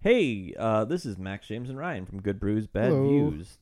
Hey, 0.00 0.54
uh, 0.56 0.84
this 0.84 1.04
is 1.04 1.18
Max 1.18 1.48
James 1.48 1.68
and 1.68 1.78
Ryan 1.78 2.06
from 2.06 2.22
Good 2.22 2.38
Brews, 2.38 2.66
Bad 2.68 2.90
Hello. 2.90 3.30
Views, 3.30 3.58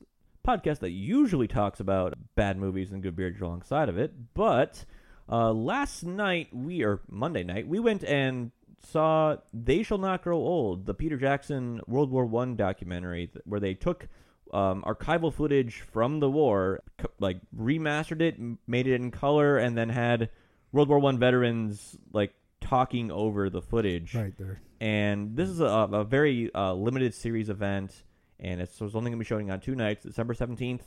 podcast 0.47 0.79
that 0.79 0.91
usually 0.91 1.47
talks 1.47 1.79
about 1.79 2.13
bad 2.35 2.57
movies 2.57 2.91
and 2.91 3.01
good 3.01 3.15
beers 3.15 3.41
alongside 3.41 3.89
of 3.89 3.97
it. 3.97 4.13
But 4.35 4.85
uh, 5.27 5.51
last 5.51 6.03
night, 6.03 6.49
we 6.53 6.83
or 6.83 7.01
Monday 7.09 7.43
night, 7.43 7.67
we 7.67 7.79
went 7.79 8.03
and 8.03 8.51
saw 8.83 9.37
"They 9.51 9.81
Shall 9.81 9.97
Not 9.97 10.23
Grow 10.23 10.37
Old," 10.37 10.85
the 10.85 10.93
Peter 10.93 11.17
Jackson 11.17 11.81
World 11.87 12.11
War 12.11 12.25
One 12.25 12.55
documentary, 12.55 13.31
where 13.45 13.59
they 13.59 13.73
took 13.73 14.07
um, 14.53 14.83
archival 14.83 15.33
footage 15.33 15.81
from 15.81 16.19
the 16.19 16.29
war, 16.29 16.81
c- 17.01 17.07
like 17.19 17.39
remastered 17.57 18.21
it, 18.21 18.35
m- 18.35 18.59
made 18.67 18.85
it 18.85 18.93
in 18.93 19.09
color, 19.09 19.57
and 19.57 19.75
then 19.75 19.89
had 19.89 20.29
World 20.71 20.87
War 20.87 20.99
One 20.99 21.17
veterans 21.17 21.97
like 22.13 22.35
talking 22.61 23.09
over 23.11 23.49
the 23.49 23.61
footage 23.61 24.13
Right 24.13 24.37
there. 24.37 24.61
And 24.79 25.35
this 25.35 25.49
is 25.49 25.59
a, 25.59 25.65
a 25.65 26.03
very 26.03 26.53
uh, 26.53 26.73
limited 26.73 27.13
series 27.13 27.49
event, 27.49 28.03
and 28.39 28.61
it's, 28.61 28.79
it's 28.81 28.95
only 28.95 29.09
going 29.09 29.13
to 29.13 29.17
be 29.17 29.25
showing 29.25 29.51
on 29.51 29.59
two 29.59 29.75
nights, 29.75 30.03
December 30.03 30.33
seventeenth 30.33 30.83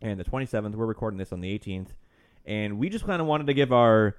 and 0.00 0.18
the 0.18 0.24
twenty 0.24 0.46
seventh. 0.46 0.74
We're 0.76 0.86
recording 0.86 1.18
this 1.18 1.32
on 1.32 1.40
the 1.40 1.50
eighteenth, 1.50 1.94
and 2.44 2.78
we 2.78 2.88
just 2.88 3.06
kind 3.06 3.20
of 3.20 3.26
wanted 3.26 3.46
to 3.48 3.54
give 3.54 3.72
our 3.72 4.16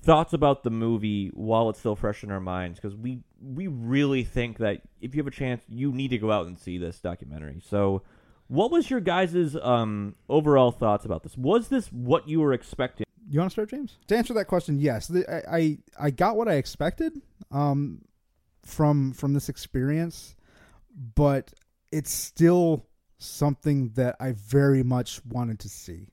thoughts 0.00 0.32
about 0.32 0.62
the 0.62 0.70
movie 0.70 1.28
while 1.34 1.70
it's 1.70 1.78
still 1.78 1.96
fresh 1.96 2.22
in 2.22 2.30
our 2.30 2.40
minds 2.40 2.78
because 2.78 2.96
we 2.96 3.20
we 3.42 3.66
really 3.66 4.24
think 4.24 4.58
that 4.58 4.82
if 5.00 5.14
you 5.14 5.20
have 5.20 5.26
a 5.26 5.30
chance, 5.30 5.62
you 5.68 5.92
need 5.92 6.08
to 6.08 6.18
go 6.18 6.30
out 6.30 6.46
and 6.46 6.58
see 6.58 6.78
this 6.78 7.00
documentary. 7.00 7.60
So. 7.64 8.02
What 8.50 8.70
was 8.70 8.88
your 8.88 9.00
guys' 9.00 9.54
um, 9.60 10.14
overall 10.26 10.70
thoughts 10.70 11.04
about 11.04 11.22
this? 11.22 11.36
Was 11.36 11.68
this 11.68 11.88
what 11.88 12.26
you 12.26 12.40
were 12.40 12.54
expecting? 12.54 13.04
You 13.28 13.40
want 13.40 13.50
to 13.50 13.52
start, 13.52 13.68
James? 13.68 13.98
To 14.06 14.16
answer 14.16 14.32
that 14.32 14.46
question, 14.46 14.78
yes. 14.80 15.06
The, 15.06 15.30
I, 15.30 15.58
I 15.58 15.78
I 16.06 16.10
got 16.10 16.34
what 16.34 16.48
I 16.48 16.54
expected 16.54 17.20
um, 17.50 18.00
from 18.68 19.12
from 19.12 19.32
this 19.32 19.48
experience, 19.48 20.36
but 21.14 21.52
it's 21.90 22.12
still 22.12 22.86
something 23.18 23.90
that 23.94 24.16
I 24.20 24.32
very 24.32 24.82
much 24.82 25.24
wanted 25.24 25.58
to 25.60 25.68
see. 25.68 26.08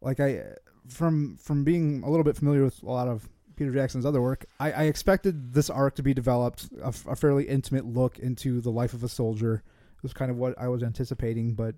Like 0.00 0.20
I 0.20 0.54
from 0.88 1.36
from 1.36 1.64
being 1.64 2.02
a 2.04 2.10
little 2.10 2.24
bit 2.24 2.36
familiar 2.36 2.64
with 2.64 2.82
a 2.82 2.86
lot 2.86 3.08
of 3.08 3.28
Peter 3.56 3.72
Jackson's 3.72 4.06
other 4.06 4.22
work, 4.22 4.46
I, 4.60 4.72
I 4.72 4.82
expected 4.84 5.52
this 5.52 5.70
arc 5.70 5.96
to 5.96 6.02
be 6.02 6.14
developed, 6.14 6.68
a, 6.82 6.88
a 6.88 7.16
fairly 7.16 7.44
intimate 7.48 7.86
look 7.86 8.18
into 8.18 8.60
the 8.60 8.70
life 8.70 8.92
of 8.92 9.02
a 9.02 9.08
soldier. 9.08 9.62
It 9.96 10.02
was 10.02 10.12
kind 10.12 10.30
of 10.30 10.36
what 10.36 10.54
I 10.58 10.68
was 10.68 10.82
anticipating, 10.82 11.54
but 11.54 11.74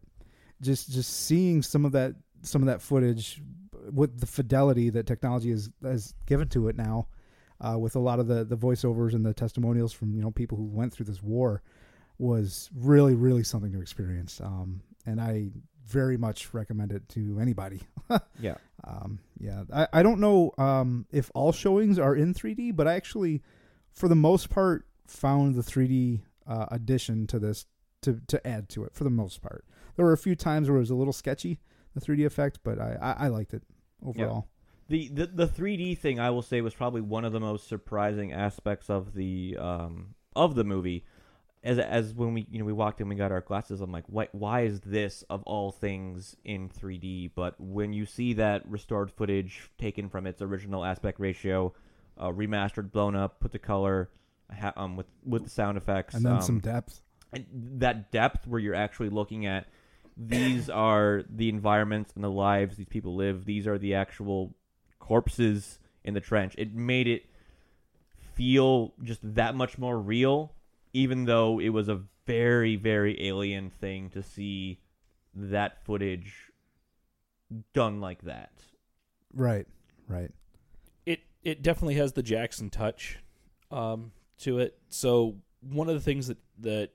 just 0.60 0.90
just 0.90 1.26
seeing 1.26 1.62
some 1.62 1.84
of 1.84 1.92
that 1.92 2.14
some 2.42 2.62
of 2.62 2.66
that 2.66 2.82
footage 2.82 3.42
with 3.92 4.20
the 4.20 4.26
fidelity 4.26 4.90
that 4.90 5.06
technology 5.06 5.50
has 5.50 5.70
has 5.82 6.14
given 6.26 6.48
to 6.48 6.68
it 6.68 6.76
now, 6.76 7.08
uh, 7.60 7.78
with 7.78 7.96
a 7.96 8.00
lot 8.00 8.20
of 8.20 8.26
the 8.26 8.44
the 8.44 8.56
voiceovers 8.56 9.14
and 9.14 9.24
the 9.24 9.34
testimonials 9.34 9.92
from 9.92 10.14
you 10.14 10.22
know 10.22 10.30
people 10.30 10.56
who 10.56 10.64
went 10.64 10.92
through 10.92 11.06
this 11.06 11.22
war, 11.22 11.62
was 12.18 12.70
really 12.74 13.14
really 13.14 13.44
something 13.44 13.72
to 13.72 13.80
experience. 13.80 14.40
Um, 14.40 14.82
and 15.06 15.20
I 15.20 15.50
very 15.86 16.18
much 16.18 16.52
recommend 16.52 16.92
it 16.92 17.08
to 17.10 17.38
anybody. 17.40 17.80
Yeah. 18.40 18.54
Um, 18.84 19.18
yeah, 19.38 19.64
I, 19.70 19.88
I 19.92 20.02
don't 20.02 20.20
know 20.20 20.52
um, 20.56 21.04
if 21.10 21.30
all 21.34 21.52
showings 21.52 21.98
are 21.98 22.14
in 22.14 22.32
3D, 22.32 22.74
but 22.74 22.86
I 22.86 22.94
actually, 22.94 23.42
for 23.92 24.08
the 24.08 24.14
most 24.14 24.48
part, 24.48 24.86
found 25.06 25.56
the 25.56 25.62
3D 25.62 26.20
uh, 26.46 26.66
addition 26.70 27.26
to 27.26 27.38
this 27.38 27.66
to 28.02 28.20
to 28.28 28.46
add 28.46 28.70
to 28.70 28.84
it. 28.84 28.94
For 28.94 29.04
the 29.04 29.10
most 29.10 29.42
part, 29.42 29.66
there 29.96 30.06
were 30.06 30.14
a 30.14 30.18
few 30.18 30.34
times 30.34 30.70
where 30.70 30.78
it 30.78 30.80
was 30.80 30.90
a 30.90 30.94
little 30.94 31.12
sketchy, 31.12 31.58
the 31.94 32.00
3D 32.00 32.24
effect, 32.24 32.60
but 32.62 32.78
I 32.78 32.96
I, 33.00 33.24
I 33.24 33.28
liked 33.28 33.52
it 33.52 33.62
overall. 34.02 34.46
The, 34.88 35.08
the 35.08 35.26
the 35.26 35.46
3D 35.46 35.98
thing 35.98 36.18
I 36.18 36.30
will 36.30 36.42
say 36.42 36.60
was 36.62 36.74
probably 36.74 37.02
one 37.02 37.24
of 37.24 37.32
the 37.32 37.40
most 37.40 37.68
surprising 37.68 38.32
aspects 38.32 38.88
of 38.88 39.12
the 39.14 39.56
um 39.60 40.14
of 40.34 40.54
the 40.54 40.64
movie. 40.64 41.04
As 41.62 41.78
as 41.78 42.14
when 42.14 42.32
we 42.34 42.46
you 42.50 42.58
know 42.58 42.64
we 42.64 42.72
walked 42.72 43.00
in 43.00 43.08
we 43.08 43.14
got 43.16 43.30
our 43.32 43.40
glasses 43.42 43.80
I'm 43.80 43.92
like 43.92 44.04
why 44.06 44.28
why 44.32 44.60
is 44.62 44.80
this 44.80 45.24
of 45.28 45.42
all 45.42 45.72
things 45.72 46.36
in 46.44 46.68
3D 46.70 47.32
but 47.34 47.60
when 47.60 47.92
you 47.92 48.06
see 48.06 48.32
that 48.34 48.66
restored 48.70 49.10
footage 49.10 49.68
taken 49.76 50.08
from 50.08 50.26
its 50.26 50.40
original 50.40 50.84
aspect 50.84 51.18
ratio 51.20 51.74
uh, 52.16 52.28
remastered 52.28 52.90
blown 52.92 53.14
up 53.16 53.40
put 53.40 53.52
to 53.52 53.58
color 53.58 54.08
ha- 54.56 54.72
um 54.76 54.96
with 54.96 55.06
with 55.24 55.44
the 55.44 55.50
sound 55.50 55.76
effects 55.76 56.14
And 56.14 56.24
then 56.24 56.34
um, 56.34 56.40
some 56.42 56.60
depth. 56.60 57.02
and 57.32 57.44
that 57.80 58.10
depth 58.12 58.46
where 58.46 58.60
you're 58.60 58.74
actually 58.76 59.10
looking 59.10 59.44
at 59.44 59.66
these 60.16 60.70
are 60.70 61.24
the 61.28 61.48
environments 61.48 62.12
and 62.14 62.22
the 62.24 62.30
lives 62.30 62.76
these 62.76 62.86
people 62.88 63.16
live 63.16 63.44
these 63.44 63.66
are 63.66 63.78
the 63.78 63.94
actual 63.94 64.54
corpses 65.08 65.78
in 66.04 66.12
the 66.14 66.20
trench 66.20 66.54
it 66.58 66.74
made 66.74 67.06
it 67.08 67.22
feel 68.34 68.92
just 69.02 69.20
that 69.22 69.54
much 69.54 69.78
more 69.78 69.98
real 69.98 70.52
even 70.92 71.24
though 71.24 71.58
it 71.58 71.70
was 71.70 71.88
a 71.88 72.00
very 72.26 72.76
very 72.76 73.26
alien 73.26 73.70
thing 73.70 74.10
to 74.10 74.22
see 74.22 74.78
that 75.34 75.82
footage 75.84 76.52
done 77.72 78.00
like 78.00 78.22
that 78.22 78.52
Right, 79.34 79.66
right. 80.08 80.30
it 81.06 81.20
it 81.42 81.62
definitely 81.62 81.94
has 81.94 82.12
the 82.12 82.22
Jackson 82.22 82.70
touch 82.70 83.18
um, 83.70 84.10
to 84.38 84.58
it. 84.58 84.78
So 84.88 85.36
one 85.60 85.88
of 85.88 85.94
the 85.94 86.00
things 86.00 86.28
that 86.28 86.38
that 86.60 86.90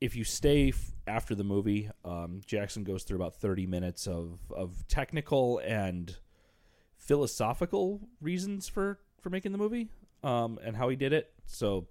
if 0.00 0.14
you 0.14 0.22
stay 0.24 0.68
f- 0.68 0.92
after 1.08 1.34
the 1.34 1.42
movie, 1.44 1.90
um, 2.04 2.40
Jackson 2.46 2.84
goes 2.84 3.02
through 3.02 3.16
about 3.16 3.34
thirty 3.34 3.66
minutes 3.66 4.06
of 4.06 4.38
of 4.56 4.86
technical 4.86 5.58
and 5.64 6.16
philosophical 6.98 8.00
reasons 8.20 8.68
for 8.68 8.98
for 9.20 9.30
making 9.30 9.52
the 9.52 9.58
movie 9.58 9.88
um, 10.22 10.58
and 10.62 10.76
how 10.76 10.88
he 10.88 10.96
did 10.96 11.12
it. 11.12 11.32
So 11.46 11.86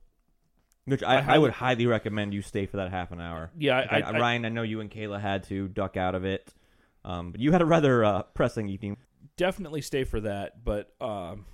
which 0.85 1.03
I 1.03 1.17
I, 1.19 1.35
I, 1.35 1.37
would 1.37 1.51
highly 1.51 1.85
recommend 1.85 2.33
you 2.33 2.41
stay 2.41 2.65
for 2.65 2.77
that 2.77 2.91
half 2.91 3.11
an 3.11 3.19
hour 3.19 3.51
yeah, 3.57 3.77
I, 3.77 3.97
I- 3.97 4.11
I, 4.11 4.19
Ryan 4.19 4.45
I 4.45 4.49
know 4.49 4.61
you 4.61 4.79
and 4.79 4.89
Kayla 4.89 5.19
had 5.19 5.43
to 5.45 5.67
duck 5.67 5.97
out 5.97 6.15
of 6.15 6.23
it 6.23 6.53
um, 7.03 7.31
but 7.31 7.41
you 7.41 7.51
had 7.51 7.61
a 7.61 7.65
rather 7.65 8.05
uh, 8.05 8.23
pressing 8.23 8.69
evening 8.69 8.97
definitely 9.37 9.81
stay 9.81 10.03
for 10.03 10.19
that. 10.21 10.63
But 10.63 10.93
um, 10.99 11.45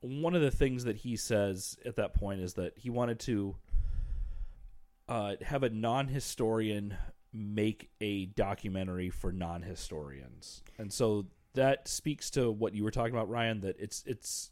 one 0.00 0.34
of 0.34 0.40
the 0.40 0.50
things 0.50 0.84
that 0.84 0.96
he 0.96 1.16
says 1.16 1.76
at 1.84 1.96
that 1.96 2.14
point 2.14 2.40
is 2.40 2.54
that 2.54 2.72
he 2.76 2.88
wanted 2.88 3.20
to 3.20 3.56
uh, 5.08 5.34
have 5.42 5.62
a 5.62 5.70
non-historian 5.70 6.96
make 7.32 7.90
a 8.00 8.26
documentary 8.26 9.10
for 9.10 9.32
non-historians, 9.32 10.62
and 10.78 10.92
so 10.92 11.26
that 11.54 11.88
speaks 11.88 12.30
to 12.30 12.50
what 12.50 12.74
you 12.74 12.84
were 12.84 12.90
talking 12.90 13.14
about, 13.14 13.28
Ryan. 13.28 13.60
That 13.60 13.76
it's 13.78 14.02
it's 14.06 14.50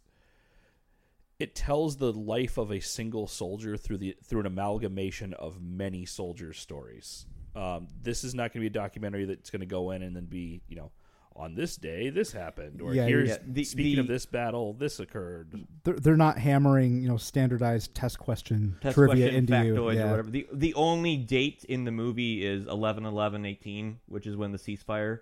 it 1.39 1.55
tells 1.55 1.97
the 1.97 2.13
life 2.13 2.57
of 2.59 2.71
a 2.71 2.81
single 2.81 3.27
soldier 3.27 3.77
through 3.77 3.99
the 3.99 4.17
through 4.25 4.41
an 4.41 4.47
amalgamation 4.47 5.35
of 5.35 5.61
many 5.61 6.07
soldiers' 6.07 6.59
stories. 6.59 7.27
Um, 7.55 7.89
this 8.03 8.25
is 8.25 8.35
not 8.35 8.53
going 8.53 8.55
to 8.55 8.61
be 8.61 8.67
a 8.67 8.71
documentary 8.71 9.25
that's 9.25 9.51
going 9.51 9.61
to 9.61 9.67
go 9.67 9.91
in 9.91 10.03
and 10.03 10.15
then 10.15 10.27
be 10.27 10.63
you 10.69 10.77
know 10.77 10.93
on 11.35 11.55
this 11.55 11.77
day 11.77 12.09
this 12.09 12.33
happened 12.33 12.81
or 12.81 12.95
Yeah, 12.95 13.07
here's 13.07 13.29
yeah. 13.29 13.37
The- 13.47 13.65
speaking 13.65 13.97
the- 13.97 14.01
of 14.01 14.07
this 14.07 14.25
battle 14.25 14.73
this 14.73 15.01
occurred. 15.01 15.67
They're, 15.85 15.95
they're 15.95 16.17
not 16.17 16.39
hammering 16.39 17.03
you 17.03 17.09
know 17.09 17.19
standardized 17.19 17.95
test 17.95 18.19
question 18.19 18.77
test 18.81 18.95
trivia 18.95 19.27
question, 19.27 19.37
into 19.37 19.65
you. 19.65 19.75
Yeah. 19.75 19.81
or 19.81 19.85
whatever. 19.85 20.31
The 20.31 20.47
the 20.53 20.75
only 20.75 21.17
date 21.19 21.65
in 21.69 21.85
the 21.85 21.91
movie 21.93 22.45
is 22.45 22.67
11 22.67 23.05
11 23.05 23.45
18, 23.45 24.01
which 24.07 24.27
is 24.27 24.37
when 24.37 24.53
the 24.53 24.59
ceasefire 24.59 25.21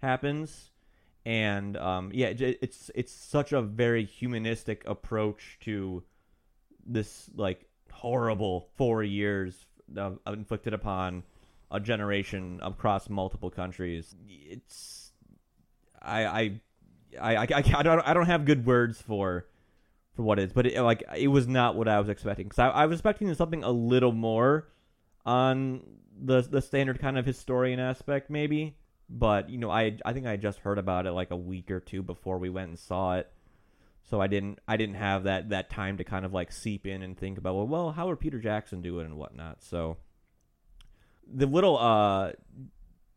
happens. 0.00 0.69
And 1.26 1.76
um, 1.76 2.10
yeah, 2.14 2.28
it- 2.28 2.58
it's 2.62 2.90
it's 2.94 3.12
such 3.12 3.52
a 3.52 3.60
very 3.62 4.04
humanistic 4.04 4.84
approach 4.86 5.58
to 5.62 6.02
this 6.86 7.30
like 7.34 7.66
horrible 7.92 8.68
four 8.76 9.02
years 9.02 9.66
uh, 9.96 10.12
inflicted 10.26 10.72
upon 10.72 11.22
a 11.70 11.78
generation 11.80 12.58
across 12.62 13.08
multiple 13.08 13.50
countries. 13.50 14.14
It's 14.28 15.12
I 16.00 16.24
I 16.26 16.60
I 17.20 17.36
I, 17.36 17.46
I 17.76 17.82
don't 17.82 18.00
I 18.00 18.14
don't 18.14 18.26
have 18.26 18.44
good 18.44 18.64
words 18.66 19.00
for 19.02 19.46
for 20.14 20.22
what 20.22 20.38
it 20.38 20.44
is, 20.44 20.52
but 20.52 20.66
it, 20.66 20.80
like 20.82 21.04
it 21.16 21.28
was 21.28 21.46
not 21.46 21.76
what 21.76 21.86
I 21.88 21.98
was 21.98 22.08
expecting. 22.08 22.46
Because 22.46 22.58
I, 22.58 22.68
I 22.68 22.86
was 22.86 22.98
expecting 22.98 23.32
something 23.34 23.62
a 23.62 23.70
little 23.70 24.12
more 24.12 24.68
on 25.26 25.82
the 26.20 26.40
the 26.42 26.62
standard 26.62 26.98
kind 26.98 27.18
of 27.18 27.26
historian 27.26 27.78
aspect, 27.78 28.30
maybe. 28.30 28.76
But 29.10 29.50
you 29.50 29.58
know, 29.58 29.70
I 29.70 29.96
I 30.04 30.12
think 30.12 30.26
I 30.26 30.36
just 30.36 30.60
heard 30.60 30.78
about 30.78 31.06
it 31.06 31.12
like 31.12 31.32
a 31.32 31.36
week 31.36 31.70
or 31.70 31.80
two 31.80 32.02
before 32.02 32.38
we 32.38 32.48
went 32.48 32.68
and 32.68 32.78
saw 32.78 33.16
it, 33.16 33.30
so 34.08 34.20
I 34.20 34.28
didn't 34.28 34.60
I 34.68 34.76
didn't 34.76 34.94
have 34.94 35.24
that 35.24 35.48
that 35.48 35.68
time 35.68 35.96
to 35.98 36.04
kind 36.04 36.24
of 36.24 36.32
like 36.32 36.52
seep 36.52 36.86
in 36.86 37.02
and 37.02 37.18
think 37.18 37.36
about 37.36 37.56
well, 37.56 37.66
well 37.66 37.90
how 37.92 38.06
would 38.06 38.20
Peter 38.20 38.38
Jackson 38.38 38.82
do 38.82 39.00
it 39.00 39.04
and 39.04 39.16
whatnot. 39.16 39.62
So 39.64 39.96
the 41.26 41.46
little 41.46 41.76
uh 41.76 42.32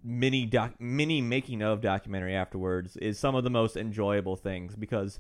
mini 0.04 0.46
doc 0.46 0.74
mini 0.80 1.22
making 1.22 1.62
of 1.62 1.80
documentary 1.82 2.36
afterwards 2.36 2.98
is 2.98 3.20
some 3.20 3.36
of 3.36 3.44
the 3.44 3.50
most 3.50 3.78
enjoyable 3.78 4.36
things 4.36 4.76
because 4.76 5.20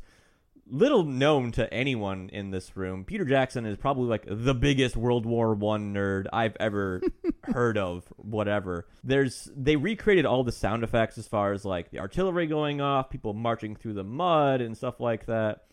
little 0.68 1.04
known 1.04 1.52
to 1.54 1.72
anyone 1.74 2.30
in 2.32 2.52
this 2.52 2.76
room, 2.76 3.04
Peter 3.06 3.26
Jackson 3.26 3.66
is 3.66 3.78
probably 3.78 4.08
like 4.08 4.26
the 4.28 4.54
biggest 4.54 4.96
World 4.96 5.26
War 5.26 5.54
One 5.54 5.94
nerd 5.94 6.28
I've 6.32 6.56
ever 6.60 7.02
heard 7.44 7.78
of. 7.78 8.06
Whatever. 8.18 8.88
There's 9.04 9.50
they 9.56 9.76
recreated 9.76 10.26
all 10.26 10.44
the 10.44 10.52
sound 10.52 10.84
effects 10.84 11.18
as 11.18 11.28
far 11.28 11.52
as 11.54 11.66
like 11.66 11.92
the 11.92 12.00
artillery 12.00 12.48
going 12.48 12.82
off, 12.82 13.10
people 13.10 13.34
marching 13.34 13.76
through 13.76 13.94
the 13.94 14.04
mud 14.04 14.62
and 14.62 14.78
stuff 14.78 15.00
like 15.00 15.26
that, 15.26 15.66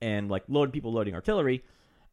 and 0.00 0.30
like 0.30 0.44
load 0.48 0.72
people 0.72 0.92
loading 0.92 1.14
artillery. 1.14 1.64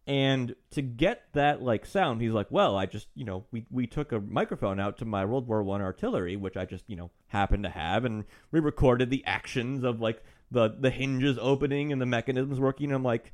And 0.07 0.55
to 0.71 0.81
get 0.81 1.25
that 1.33 1.61
like 1.61 1.85
sound, 1.85 2.21
he's 2.21 2.31
like, 2.31 2.47
"Well, 2.49 2.75
I 2.75 2.87
just, 2.87 3.07
you 3.13 3.23
know, 3.23 3.45
we 3.51 3.67
we 3.69 3.85
took 3.85 4.11
a 4.11 4.19
microphone 4.19 4.79
out 4.79 4.97
to 4.97 5.05
my 5.05 5.25
World 5.25 5.47
War 5.47 5.61
One 5.61 5.81
artillery, 5.81 6.35
which 6.35 6.57
I 6.57 6.65
just, 6.65 6.85
you 6.87 6.95
know, 6.95 7.11
happened 7.27 7.63
to 7.65 7.69
have, 7.69 8.03
and 8.03 8.25
we 8.51 8.59
recorded 8.59 9.11
the 9.11 9.23
actions 9.25 9.83
of 9.83 10.01
like 10.01 10.23
the 10.51 10.75
the 10.79 10.89
hinges 10.89 11.37
opening 11.41 11.91
and 11.91 12.01
the 12.01 12.05
mechanisms 12.05 12.59
working." 12.59 12.91
I'm 12.91 13.03
like, 13.03 13.33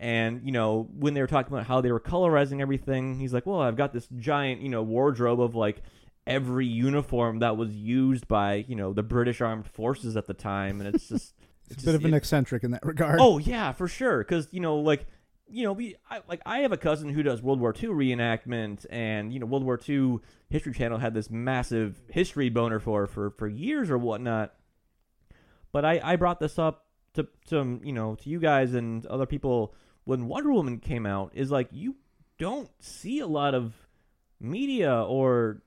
and 0.00 0.42
you 0.44 0.52
know, 0.52 0.88
when 0.96 1.14
they 1.14 1.20
were 1.20 1.26
talking 1.26 1.52
about 1.52 1.66
how 1.66 1.80
they 1.80 1.90
were 1.92 2.00
colorizing 2.00 2.60
everything, 2.60 3.18
he's 3.18 3.32
like, 3.32 3.46
"Well, 3.46 3.60
I've 3.60 3.76
got 3.76 3.92
this 3.92 4.08
giant, 4.16 4.60
you 4.60 4.68
know, 4.68 4.82
wardrobe 4.82 5.40
of 5.40 5.54
like 5.54 5.82
every 6.26 6.66
uniform 6.66 7.38
that 7.38 7.56
was 7.56 7.74
used 7.74 8.28
by, 8.28 8.64
you 8.68 8.76
know, 8.76 8.92
the 8.92 9.02
British 9.02 9.40
Armed 9.40 9.66
Forces 9.66 10.16
at 10.16 10.26
the 10.26 10.34
time," 10.34 10.80
and 10.80 10.94
it's 10.94 11.08
just 11.10 11.34
It's 11.70 11.82
a 11.82 11.86
bit 11.86 11.94
of 11.94 12.04
an 12.04 12.14
it- 12.14 12.16
eccentric 12.18 12.64
in 12.64 12.70
that 12.72 12.84
regard. 12.84 13.18
Oh 13.20 13.38
yeah, 13.38 13.72
for 13.72 13.88
sure. 13.88 14.18
Because 14.18 14.48
you 14.52 14.60
know, 14.60 14.76
like 14.76 15.06
you 15.50 15.64
know, 15.64 15.72
we 15.72 15.96
I, 16.10 16.20
like 16.28 16.42
I 16.44 16.58
have 16.60 16.72
a 16.72 16.76
cousin 16.76 17.08
who 17.08 17.22
does 17.22 17.40
World 17.42 17.58
War 17.60 17.74
II 17.74 17.88
reenactment, 17.88 18.84
and 18.90 19.32
you 19.32 19.40
know, 19.40 19.46
World 19.46 19.64
War 19.64 19.80
II 19.88 20.18
History 20.50 20.72
Channel 20.74 20.98
had 20.98 21.14
this 21.14 21.30
massive 21.30 22.00
history 22.10 22.50
boner 22.50 22.78
for 22.78 23.06
for 23.06 23.30
for 23.30 23.48
years 23.48 23.90
or 23.90 23.98
whatnot. 23.98 24.54
But 25.72 25.84
I 25.84 26.00
I 26.02 26.16
brought 26.16 26.40
this 26.40 26.58
up 26.58 26.86
to 27.14 27.26
to 27.48 27.60
um, 27.60 27.80
you 27.84 27.92
know 27.92 28.14
to 28.16 28.30
you 28.30 28.38
guys 28.38 28.74
and 28.74 29.04
other 29.06 29.26
people 29.26 29.74
when 30.04 30.28
Wonder 30.28 30.52
Woman 30.52 30.78
came 30.78 31.06
out 31.06 31.32
is 31.34 31.50
like 31.50 31.68
you 31.70 31.96
don't 32.38 32.70
see 32.80 33.18
a 33.18 33.26
lot 33.26 33.54
of 33.54 33.74
media 34.40 35.02
or 35.02 35.62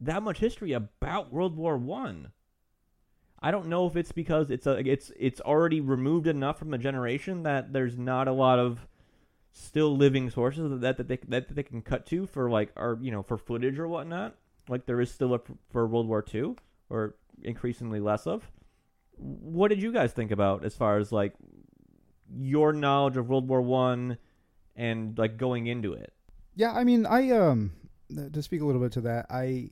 that 0.00 0.22
much 0.22 0.38
history 0.38 0.72
about 0.72 1.32
World 1.32 1.56
War 1.56 1.76
One. 1.76 2.32
I 3.44 3.50
don't 3.50 3.66
know 3.66 3.86
if 3.86 3.96
it's 3.96 4.12
because 4.12 4.50
it's 4.50 4.66
a 4.66 4.78
it's 4.88 5.10
it's 5.18 5.40
already 5.40 5.80
removed 5.80 6.26
enough 6.26 6.58
from 6.58 6.70
the 6.70 6.78
generation 6.78 7.42
that 7.42 7.72
there's 7.72 7.98
not 7.98 8.28
a 8.28 8.32
lot 8.32 8.58
of 8.58 8.86
still 9.50 9.96
living 9.96 10.30
sources 10.30 10.80
that 10.80 10.96
that 10.96 11.08
they 11.08 11.18
that 11.28 11.54
they 11.54 11.62
can 11.62 11.82
cut 11.82 12.06
to 12.06 12.26
for 12.26 12.48
like 12.48 12.72
or 12.76 12.98
you 13.02 13.10
know 13.10 13.22
for 13.22 13.36
footage 13.36 13.78
or 13.78 13.88
whatnot. 13.88 14.36
Like 14.68 14.86
there 14.86 15.00
is 15.00 15.10
still 15.10 15.34
a 15.34 15.40
for 15.70 15.86
World 15.86 16.06
War 16.06 16.24
II 16.32 16.54
or 16.88 17.16
increasingly 17.42 17.98
less 17.98 18.26
of. 18.26 18.48
What 19.16 19.68
did 19.68 19.82
you 19.82 19.92
guys 19.92 20.12
think 20.12 20.30
about 20.30 20.64
as 20.64 20.74
far 20.74 20.98
as 20.98 21.12
like 21.12 21.34
your 22.34 22.72
knowledge 22.72 23.16
of 23.16 23.28
World 23.28 23.48
War 23.48 23.62
One 23.62 24.18
and 24.76 25.16
like 25.18 25.36
going 25.36 25.66
into 25.66 25.92
it? 25.92 26.12
Yeah, 26.54 26.72
I 26.72 26.84
mean, 26.84 27.06
I 27.06 27.30
um 27.30 27.72
to 28.32 28.42
speak 28.42 28.60
a 28.60 28.64
little 28.64 28.80
bit 28.80 28.92
to 28.92 29.00
that, 29.02 29.26
I 29.30 29.70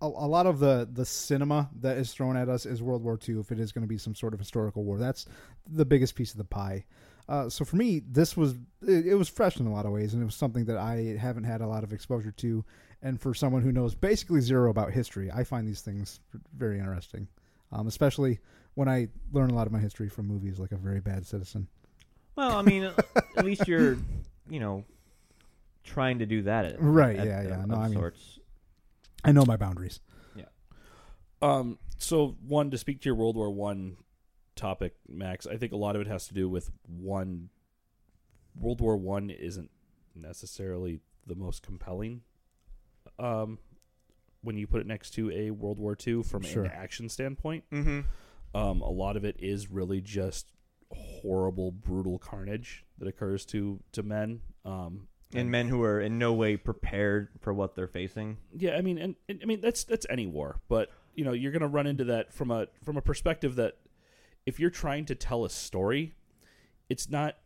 a, 0.00 0.06
a 0.06 0.28
lot 0.28 0.46
of 0.46 0.58
the 0.58 0.88
the 0.90 1.04
cinema 1.04 1.68
that 1.80 1.96
is 1.96 2.12
thrown 2.12 2.36
at 2.36 2.48
us 2.48 2.66
is 2.66 2.82
World 2.82 3.02
War 3.02 3.18
II. 3.26 3.40
If 3.40 3.52
it 3.52 3.60
is 3.60 3.72
going 3.72 3.82
to 3.82 3.88
be 3.88 3.98
some 3.98 4.14
sort 4.14 4.34
of 4.34 4.40
historical 4.40 4.84
war, 4.84 4.98
that's 4.98 5.26
the 5.68 5.84
biggest 5.84 6.14
piece 6.14 6.32
of 6.32 6.38
the 6.38 6.44
pie. 6.44 6.84
Uh, 7.28 7.48
so 7.50 7.64
for 7.64 7.76
me, 7.76 8.00
this 8.08 8.36
was 8.36 8.54
it, 8.86 9.06
it 9.06 9.14
was 9.14 9.28
fresh 9.28 9.58
in 9.58 9.66
a 9.66 9.72
lot 9.72 9.86
of 9.86 9.92
ways, 9.92 10.14
and 10.14 10.22
it 10.22 10.26
was 10.26 10.34
something 10.34 10.64
that 10.66 10.78
I 10.78 11.16
haven't 11.20 11.44
had 11.44 11.60
a 11.60 11.66
lot 11.66 11.84
of 11.84 11.92
exposure 11.92 12.32
to. 12.32 12.64
And 13.02 13.20
for 13.20 13.34
someone 13.34 13.62
who 13.62 13.70
knows 13.70 13.94
basically 13.94 14.40
zero 14.40 14.70
about 14.70 14.92
history, 14.92 15.30
I 15.30 15.44
find 15.44 15.68
these 15.68 15.82
things 15.82 16.20
very 16.56 16.78
interesting, 16.78 17.28
um, 17.70 17.86
especially 17.86 18.40
when 18.74 18.88
I 18.88 19.08
learn 19.32 19.50
a 19.50 19.54
lot 19.54 19.66
of 19.66 19.72
my 19.72 19.78
history 19.80 20.08
from 20.08 20.26
movies 20.26 20.58
like 20.58 20.72
A 20.72 20.76
Very 20.76 21.00
Bad 21.00 21.26
Citizen. 21.26 21.68
Well, 22.36 22.56
I 22.56 22.62
mean, 22.62 22.90
at 23.36 23.44
least 23.44 23.66
you're, 23.66 23.96
you 24.48 24.60
know, 24.60 24.84
trying 25.84 26.20
to 26.20 26.26
do 26.26 26.42
that. 26.42 26.64
At, 26.66 26.76
Right, 26.80 27.16
at- 27.16 27.26
yeah, 27.26 27.42
yeah. 27.42 27.60
of 27.62 27.66
No, 27.68 27.74
I 27.76 27.88
mean- 27.88 27.98
sorts. 27.98 28.38
I 29.24 29.32
know 29.32 29.44
my 29.44 29.56
boundaries. 29.56 29.98
Yeah. 30.36 30.44
Um, 31.42 31.78
so 31.98 32.36
one 32.46 32.70
to 32.70 32.78
speak 32.78 33.00
to 33.00 33.06
your 33.06 33.16
World 33.16 33.34
War 33.34 33.50
One 33.50 33.96
topic, 34.54 34.94
Max. 35.08 35.46
I 35.46 35.56
think 35.56 35.72
a 35.72 35.76
lot 35.76 35.96
of 35.96 36.02
it 36.02 36.06
has 36.06 36.28
to 36.28 36.34
do 36.34 36.48
with 36.48 36.70
one. 36.86 37.48
World 38.54 38.80
War 38.80 38.96
One 38.96 39.30
isn't 39.30 39.70
necessarily 40.14 41.00
the 41.26 41.34
most 41.34 41.62
compelling. 41.62 42.22
Um, 43.18 43.58
when 44.42 44.56
you 44.56 44.66
put 44.68 44.80
it 44.80 44.86
next 44.86 45.10
to 45.14 45.30
a 45.32 45.50
World 45.50 45.78
War 45.80 45.96
Two 45.96 46.22
from 46.22 46.42
Sure. 46.42 46.64
an 46.64 46.70
action 46.70 47.08
standpoint, 47.08 47.64
Mm-hmm. 47.72 48.00
Um, 48.54 48.80
a 48.80 48.90
lot 48.90 49.16
of 49.16 49.24
it 49.24 49.36
is 49.38 49.70
really 49.70 50.00
just 50.00 50.52
horrible, 50.92 51.70
brutal 51.70 52.18
carnage 52.18 52.84
that 52.98 53.08
occurs 53.08 53.44
to 53.46 53.80
to 53.92 54.02
men. 54.02 54.40
Um, 54.64 55.08
And 55.34 55.50
men 55.50 55.68
who 55.68 55.82
are 55.82 56.00
in 56.00 56.18
no 56.18 56.32
way 56.32 56.56
prepared 56.56 57.28
for 57.40 57.52
what 57.52 57.74
they're 57.74 57.86
facing. 57.86 58.38
Yeah, 58.56 58.76
I 58.76 58.80
mean, 58.80 58.98
and, 58.98 59.16
and 59.28 59.40
I 59.42 59.46
mean 59.46 59.60
that's 59.60 59.84
that's 59.84 60.06
any 60.08 60.26
war, 60.26 60.60
but 60.68 60.90
you 61.14 61.24
know 61.24 61.32
you're 61.32 61.52
going 61.52 61.62
to 61.62 61.68
run 61.68 61.86
into 61.86 62.04
that 62.04 62.32
from 62.32 62.50
a 62.50 62.68
from 62.82 62.96
a 62.96 63.02
perspective 63.02 63.56
that 63.56 63.76
if 64.46 64.58
you're 64.58 64.70
trying 64.70 65.04
to 65.06 65.14
tell 65.14 65.44
a 65.44 65.50
story, 65.50 66.14
it's 66.88 67.10
not. 67.10 67.36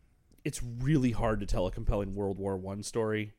It's 0.45 0.61
really 0.61 1.11
hard 1.11 1.39
to 1.39 1.45
tell 1.45 1.67
a 1.67 1.71
compelling 1.71 2.15
World 2.15 2.37
War 2.37 2.57
One 2.57 2.83
story 2.83 3.33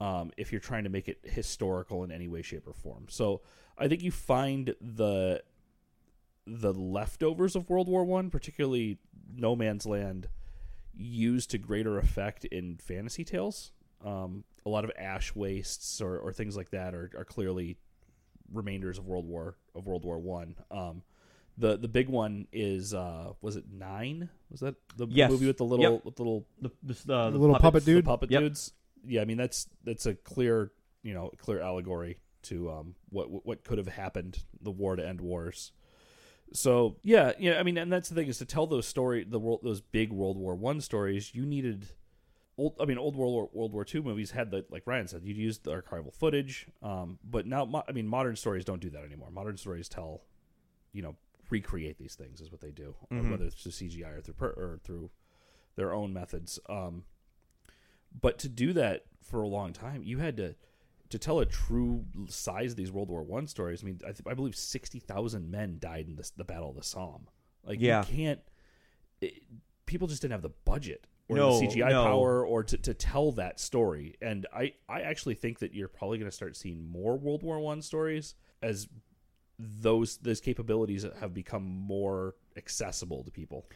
um, 0.00 0.32
if 0.36 0.50
you're 0.50 0.60
trying 0.60 0.82
to 0.84 0.90
make 0.90 1.08
it 1.08 1.18
historical 1.22 2.02
in 2.02 2.10
any 2.10 2.26
way, 2.26 2.42
shape, 2.42 2.66
or 2.66 2.72
form. 2.74 3.06
So 3.08 3.42
I 3.78 3.86
think 3.86 4.02
you 4.02 4.10
find 4.10 4.74
the 4.80 5.42
the 6.46 6.72
leftovers 6.72 7.54
of 7.56 7.68
World 7.70 7.88
War 7.88 8.04
One, 8.04 8.30
particularly 8.30 8.98
No 9.34 9.54
Man's 9.56 9.86
Land, 9.86 10.28
used 10.94 11.50
to 11.50 11.58
greater 11.58 11.98
effect 11.98 12.44
in 12.46 12.76
fantasy 12.76 13.24
tales. 13.24 13.72
Um, 14.04 14.44
a 14.66 14.68
lot 14.68 14.84
of 14.84 14.90
ash 14.98 15.34
wastes 15.34 16.00
or, 16.00 16.18
or 16.18 16.32
things 16.32 16.56
like 16.56 16.70
that 16.70 16.94
are, 16.94 17.10
are 17.16 17.24
clearly 17.24 17.76
remainders 18.52 18.98
of 18.98 19.06
World 19.06 19.26
War 19.26 19.56
of 19.74 19.86
World 19.86 20.04
War 20.04 20.18
One. 20.18 20.56
Um, 20.70 21.02
the 21.58 21.76
the 21.76 21.88
big 21.88 22.08
one 22.08 22.46
is 22.52 22.94
uh, 22.94 23.32
was 23.40 23.56
it 23.56 23.64
nine? 23.70 24.28
Was 24.50 24.60
that 24.60 24.74
the 24.96 25.06
Yes. 25.08 25.30
movie 25.30 25.46
with 25.46 25.58
the 25.58 25.64
little 25.64 25.92
Yep. 25.94 26.04
with 26.04 26.16
the 26.16 26.22
little 26.22 26.46
The, 26.60 26.70
this, 26.82 27.08
uh, 27.08 27.30
The 27.30 27.38
little 27.38 27.58
puppet 27.58 27.84
dude? 27.84 28.04
the 28.04 28.08
puppet 28.08 28.30
Yep. 28.30 28.40
dudes? 28.40 28.72
Yeah, 29.06 29.20
I 29.22 29.24
mean 29.24 29.36
that's 29.36 29.68
that's 29.84 30.06
a 30.06 30.14
clear 30.14 30.72
you 31.02 31.14
know 31.14 31.30
clear 31.38 31.60
allegory 31.60 32.18
to 32.44 32.70
um, 32.70 32.94
what 33.10 33.44
what 33.46 33.64
could 33.64 33.78
have 33.78 33.86
happened 33.88 34.42
the 34.60 34.70
war 34.70 34.96
to 34.96 35.06
end 35.06 35.20
wars. 35.20 35.72
So 36.52 36.96
yeah, 37.02 37.32
yeah. 37.38 37.58
I 37.58 37.62
mean, 37.62 37.78
and 37.78 37.92
that's 37.92 38.08
the 38.08 38.14
thing 38.14 38.28
is 38.28 38.38
to 38.38 38.44
tell 38.44 38.66
those 38.66 38.86
story, 38.86 39.24
the 39.24 39.38
world, 39.38 39.60
those 39.62 39.80
big 39.80 40.12
World 40.12 40.36
War 40.36 40.54
One 40.54 40.80
stories. 40.80 41.34
You 41.34 41.46
needed 41.46 41.86
old. 42.58 42.74
I 42.80 42.84
mean, 42.84 42.98
old 42.98 43.16
World 43.16 43.32
War 43.32 43.50
World 43.52 43.72
War 43.72 43.84
Two 43.84 44.02
movies 44.02 44.32
had 44.32 44.50
the 44.50 44.64
like 44.70 44.82
Ryan 44.86 45.08
said, 45.08 45.22
you 45.24 45.34
used 45.34 45.64
the 45.64 45.72
archival 45.72 46.12
footage. 46.12 46.66
Um, 46.82 47.18
but 47.24 47.46
now, 47.46 47.64
mo- 47.64 47.84
I 47.88 47.92
mean, 47.92 48.06
modern 48.06 48.36
stories 48.36 48.64
don't 48.64 48.80
do 48.80 48.90
that 48.90 49.04
anymore. 49.04 49.30
Modern 49.30 49.56
stories 49.56 49.88
tell, 49.88 50.22
you 50.92 51.02
know, 51.02 51.16
recreate 51.50 51.98
these 51.98 52.14
things 52.14 52.40
is 52.40 52.50
what 52.50 52.60
they 52.60 52.70
do, 52.70 52.94
uh, 53.10 53.14
Mhm. 53.14 53.30
whether 53.30 53.44
it's 53.46 53.62
through 53.62 53.72
CGI 53.72 54.10
or 54.10 54.20
through 54.20 54.34
per, 54.34 54.48
or 54.50 54.78
through 54.82 55.10
their 55.76 55.92
own 55.92 56.12
methods. 56.12 56.58
Um, 56.68 57.04
but 58.20 58.38
to 58.40 58.48
do 58.48 58.72
that 58.74 59.04
for 59.22 59.42
a 59.42 59.48
long 59.48 59.72
time, 59.72 60.02
you 60.02 60.18
had 60.18 60.36
to 60.36 60.54
to 61.12 61.18
tell 61.18 61.40
a 61.40 61.46
true 61.46 62.04
size 62.28 62.72
of 62.72 62.76
these 62.76 62.90
World 62.92 63.08
War 63.08 63.22
One 63.22 63.46
stories. 63.46 63.82
I 63.82 63.86
mean, 63.86 64.00
I, 64.02 64.08
th- 64.12 64.20
I 64.26 64.34
believe 64.34 64.56
sixty 64.56 64.98
thousand 64.98 65.50
men 65.50 65.76
died 65.78 66.08
in 66.08 66.16
this, 66.16 66.30
the 66.30 66.44
Battle 66.44 66.68
of 66.70 66.76
the 66.76 66.82
Somme. 66.82 67.28
Like, 67.64 67.80
Yeah. 67.80 68.00
you 68.08 68.14
can't. 68.16 68.40
It, 69.20 69.34
people 69.86 70.08
just 70.08 70.20
didn't 70.22 70.32
have 70.32 70.42
the 70.42 70.52
budget 70.64 71.06
or 71.28 71.36
No, 71.36 71.58
the 71.60 71.66
CGI 71.68 71.90
no. 71.90 72.04
power 72.04 72.44
or 72.44 72.64
to, 72.64 72.76
to 72.76 72.92
tell 72.94 73.30
that 73.32 73.60
story. 73.60 74.16
And 74.20 74.46
I, 74.54 74.72
I 74.88 75.02
actually 75.02 75.34
think 75.34 75.60
that 75.60 75.72
you're 75.74 75.88
probably 75.88 76.18
going 76.18 76.30
to 76.30 76.34
start 76.36 76.56
seeing 76.56 76.90
more 76.90 77.16
World 77.16 77.42
War 77.44 77.60
One 77.60 77.80
stories 77.82 78.34
as 78.62 78.88
those 79.58 80.16
those 80.18 80.40
capabilities 80.40 81.06
have 81.20 81.32
become 81.34 81.62
more 81.64 82.34
accessible 82.56 83.22
to 83.24 83.30
people. 83.30 83.66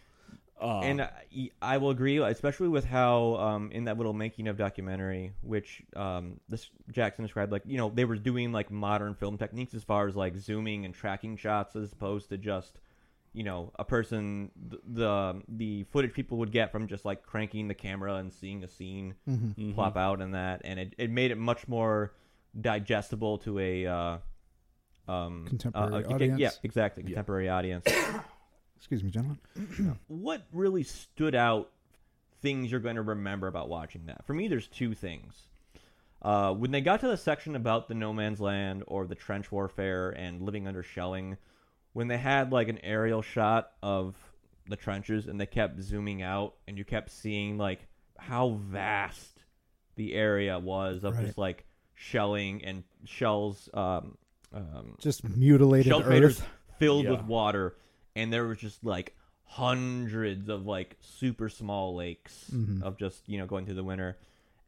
Um, 0.58 0.82
and 0.82 1.02
I, 1.02 1.50
I 1.60 1.76
will 1.78 1.90
agree, 1.90 2.16
especially 2.18 2.68
with 2.68 2.86
how 2.86 3.36
um, 3.36 3.70
in 3.72 3.84
that 3.84 3.98
little 3.98 4.14
making 4.14 4.48
of 4.48 4.56
documentary, 4.56 5.32
which 5.42 5.82
um, 5.94 6.40
this 6.48 6.70
Jackson 6.90 7.24
described, 7.24 7.52
like 7.52 7.62
you 7.66 7.76
know 7.76 7.90
they 7.94 8.06
were 8.06 8.16
doing 8.16 8.52
like 8.52 8.70
modern 8.70 9.14
film 9.14 9.36
techniques 9.36 9.74
as 9.74 9.84
far 9.84 10.08
as 10.08 10.16
like 10.16 10.36
zooming 10.36 10.84
and 10.86 10.94
tracking 10.94 11.36
shots, 11.36 11.76
as 11.76 11.92
opposed 11.92 12.30
to 12.30 12.38
just 12.38 12.80
you 13.34 13.44
know 13.44 13.70
a 13.78 13.84
person 13.84 14.50
the 14.56 14.78
the, 14.86 15.42
the 15.48 15.82
footage 15.92 16.14
people 16.14 16.38
would 16.38 16.52
get 16.52 16.72
from 16.72 16.86
just 16.86 17.04
like 17.04 17.22
cranking 17.22 17.68
the 17.68 17.74
camera 17.74 18.14
and 18.14 18.32
seeing 18.32 18.64
a 18.64 18.68
scene 18.68 19.14
Mm-hmm. 19.28 19.60
mhm. 19.60 19.74
plop 19.74 19.98
out 19.98 20.22
and 20.22 20.32
that, 20.34 20.62
and 20.64 20.80
it, 20.80 20.94
it 20.96 21.10
made 21.10 21.32
it 21.32 21.36
much 21.38 21.68
more 21.68 22.14
digestible 22.58 23.36
to 23.38 23.58
a 23.58 23.86
uh, 23.86 24.18
um, 25.06 25.44
Contemporary 25.48 26.04
uh, 26.04 26.14
audience. 26.14 26.40
Yeah, 26.40 26.50
exactly, 26.62 27.02
Yeah. 27.02 27.08
contemporary 27.08 27.50
audience 27.50 27.84
Excuse 28.76 29.02
me, 29.02 29.10
gentlemen. 29.10 29.38
what 30.08 30.46
really 30.52 30.82
stood 30.82 31.34
out 31.34 31.70
things 32.42 32.70
you're 32.70 32.80
going 32.80 32.96
to 32.96 33.02
remember 33.02 33.46
about 33.48 33.68
watching 33.68 34.06
that 34.06 34.24
for 34.26 34.34
me 34.34 34.46
there's 34.46 34.68
two 34.68 34.94
things 34.94 35.46
uh, 36.22 36.52
when 36.52 36.70
they 36.70 36.80
got 36.82 37.00
to 37.00 37.08
the 37.08 37.16
section 37.16 37.56
about 37.56 37.88
the 37.88 37.94
no 37.94 38.12
man's 38.12 38.40
land 38.40 38.84
or 38.86 39.06
the 39.06 39.14
trench 39.14 39.50
warfare 39.50 40.10
and 40.10 40.42
living 40.42 40.68
under 40.68 40.82
shelling 40.82 41.36
when 41.94 42.08
they 42.08 42.18
had 42.18 42.52
like 42.52 42.68
an 42.68 42.78
aerial 42.84 43.22
shot 43.22 43.70
of 43.82 44.14
the 44.68 44.76
trenches 44.76 45.26
and 45.26 45.40
they 45.40 45.46
kept 45.46 45.80
zooming 45.80 46.20
out 46.22 46.54
and 46.68 46.76
you 46.76 46.84
kept 46.84 47.10
seeing 47.10 47.56
like 47.56 47.86
how 48.18 48.50
vast 48.68 49.42
the 49.96 50.12
area 50.14 50.58
was 50.58 51.04
of 51.04 51.16
Right. 51.16 51.24
just 51.26 51.38
like 51.38 51.64
shelling 51.94 52.62
and 52.64 52.84
shells 53.06 53.68
um, 53.72 54.18
um, 54.52 54.96
Just 55.00 55.24
mutilated 55.36 55.90
earth. 55.92 56.46
filled 56.78 57.04
Yeah. 57.06 57.12
with 57.12 57.22
water, 57.24 57.76
and 58.16 58.32
there 58.32 58.44
was 58.46 58.58
just 58.58 58.82
like 58.84 59.14
hundreds 59.44 60.48
of 60.48 60.66
like 60.66 60.96
super 61.00 61.48
small 61.48 61.94
lakes 61.94 62.50
Mhm. 62.52 62.82
of 62.82 62.96
just 62.98 63.28
you 63.28 63.38
know 63.38 63.46
going 63.46 63.64
through 63.64 63.74
the 63.76 63.84
winter, 63.84 64.18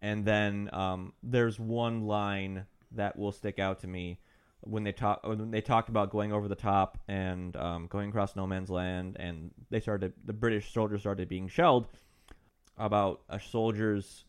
and 0.00 0.25
then 0.25 0.71
um, 0.73 1.12
there's 1.23 1.59
one 1.59 2.07
line 2.07 2.67
that 2.93 3.19
will 3.19 3.33
stick 3.33 3.59
out 3.59 3.81
to 3.81 3.87
me 3.87 4.19
when 4.61 4.83
they 4.85 4.93
talk 4.93 5.25
when 5.26 5.50
they 5.50 5.61
talked 5.61 5.88
about 5.88 6.11
going 6.11 6.33
over 6.33 6.49
the 6.49 6.55
top 6.55 6.99
and 7.09 7.55
um, 7.57 7.87
going 7.88 8.09
across 8.09 8.35
no 8.37 8.47
man's 8.47 8.71
land, 8.71 9.17
and 9.19 9.50
they 9.71 9.81
started 9.81 10.12
the 10.25 10.33
British 10.33 10.73
soldiers 10.73 11.00
started 11.00 11.28
being 11.28 11.49
shelled. 11.49 11.87
About 12.76 13.23
a 13.28 13.40
soldier's 13.40 14.25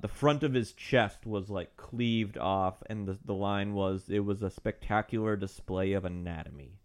the 0.00 0.08
front 0.08 0.42
of 0.44 0.54
his 0.54 0.72
chest 0.72 1.26
was 1.26 1.50
like 1.50 1.76
cleaved 1.76 2.38
off, 2.38 2.82
and 2.88 3.06
the 3.06 3.18
the 3.24 3.34
line 3.34 3.74
was 3.74 4.08
it 4.08 4.20
was 4.24 4.42
a 4.42 4.50
spectacular 4.50 5.36
display 5.36 5.92
of 5.92 6.04
anatomy 6.04 6.78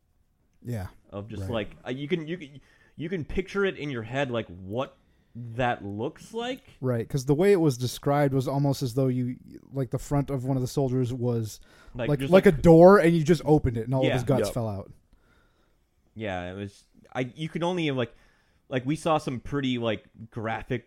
Yeah. 0.65 0.87
of 1.11 1.27
just 1.29 1.43
Right. 1.43 1.51
like 1.51 1.69
uh, 1.87 1.91
you 1.91 2.07
can 2.07 2.27
you 2.27 2.37
can 2.37 2.59
you 2.97 3.07
can 3.09 3.23
picture 3.23 3.63
it 3.65 3.77
in 3.77 3.89
your 3.89 4.03
head 4.03 4.31
like 4.31 4.47
what 4.47 4.97
that 5.35 5.83
looks 5.83 6.33
like. 6.33 6.61
Right, 6.79 7.05
because 7.05 7.25
the 7.25 7.35
way 7.35 7.51
it 7.51 7.59
was 7.59 7.77
described 7.77 8.33
was 8.33 8.47
almost 8.47 8.81
as 8.81 8.93
though 8.93 9.07
you, 9.07 9.35
like, 9.73 9.89
the 9.91 9.99
front 9.99 10.29
of 10.29 10.45
one 10.45 10.55
of 10.55 10.61
the 10.61 10.67
soldiers 10.67 11.13
was 11.13 11.59
Like 11.93 12.07
like 12.07 12.19
just 12.19 12.31
like, 12.31 12.45
a 12.45 12.53
door, 12.53 12.99
and 12.99 13.13
you 13.13 13.21
just 13.21 13.41
opened 13.43 13.75
it, 13.75 13.83
and 13.83 13.93
all 13.93 14.03
Yeah. 14.03 14.11
of 14.11 14.13
his 14.13 14.23
guts 14.23 14.45
Yep. 14.45 14.53
fell 14.53 14.69
out. 14.69 14.91
Yeah, 16.15 16.51
it 16.51 16.55
was. 16.55 16.85
I 17.13 17.31
you 17.35 17.49
could 17.49 17.63
only 17.63 17.91
like, 17.91 18.13
like 18.69 18.85
we 18.85 18.95
saw 18.95 19.17
some 19.17 19.39
pretty 19.41 19.77
like 19.77 20.05
graphic 20.31 20.85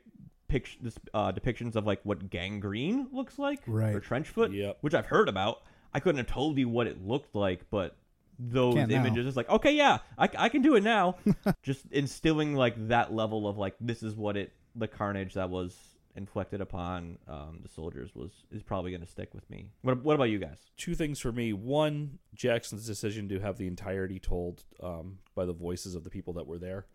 pict- 0.49 0.82
this, 0.82 0.99
uh, 1.12 1.30
depictions 1.32 1.76
of 1.76 1.87
like 1.87 2.00
what 2.04 2.30
gangrene 2.30 3.08
looks 3.12 3.38
like, 3.38 3.61
Right. 3.66 3.94
or 3.94 4.00
trench 4.00 4.28
foot, 4.28 4.52
Yep. 4.52 4.78
which 4.80 4.94
I've 4.94 5.06
heard 5.06 5.28
about. 5.28 5.62
I 5.92 6.00
couldn't 6.00 6.18
have 6.18 6.26
told 6.26 6.56
you 6.58 6.68
what 6.68 6.87
it 6.87 7.06
looked 7.06 7.35
like, 7.35 7.68
but 7.70 7.97
those 8.38 8.75
Can't 8.75 8.90
now. 8.90 9.00
images, 9.00 9.26
it's 9.26 9.37
like 9.37 9.50
okay, 9.50 9.73
yeah, 9.73 9.99
I, 10.16 10.28
I 10.38 10.49
can 10.49 10.62
do 10.62 10.76
it 10.76 10.83
now. 10.83 11.16
Just 11.62 11.85
instilling 11.90 12.54
like 12.54 12.88
that 12.88 13.12
level 13.12 13.49
of 13.49 13.59
like 13.59 13.75
this 13.80 14.02
is 14.02 14.14
what 14.14 14.37
it 14.37 14.52
the 14.75 14.88
carnage 14.88 15.35
that 15.35 15.50
was 15.50 15.76
inflicted 16.14 16.61
upon 16.61 17.16
um, 17.28 17.61
the 17.62 17.68
soldiers 17.68 18.11
was 18.14 18.30
is 18.50 18.62
probably 18.62 18.90
going 18.90 19.00
to 19.00 19.07
stick 19.07 19.33
with 19.35 19.49
me. 19.50 19.71
What 19.83 20.02
what 20.02 20.14
about 20.14 20.25
you 20.25 20.38
guys? 20.38 20.59
two 20.76 20.95
things 20.95 21.18
for 21.18 21.33
me. 21.33 21.52
One, 21.52 22.18
Jackson's 22.35 22.87
decision 22.87 23.28
to 23.28 23.40
have 23.40 23.59
the 23.59 23.66
entirety 23.66 24.18
told 24.18 24.64
um, 24.83 25.18
by 25.35 25.45
the 25.45 25.52
voices 25.52 25.95
of 25.95 26.04
the 26.04 26.11
people 26.11 26.33
that 26.35 26.47
were 26.47 26.59
there, 26.59 26.87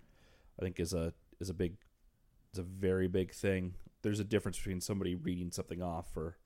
I 0.60 0.64
think 0.64 0.80
is 0.80 0.94
a 0.94 1.14
is 1.40 1.50
a 1.50 1.54
big, 1.54 1.76
is 2.54 2.60
a 2.60 2.64
very 2.64 3.08
big 3.08 3.34
thing. 3.34 3.76
There's 4.02 4.20
a 4.20 4.24
difference 4.24 4.58
between 4.58 4.82
somebody 4.82 5.16
reading 5.16 5.52
something 5.52 5.82
off 5.82 6.16
or 6.16 6.38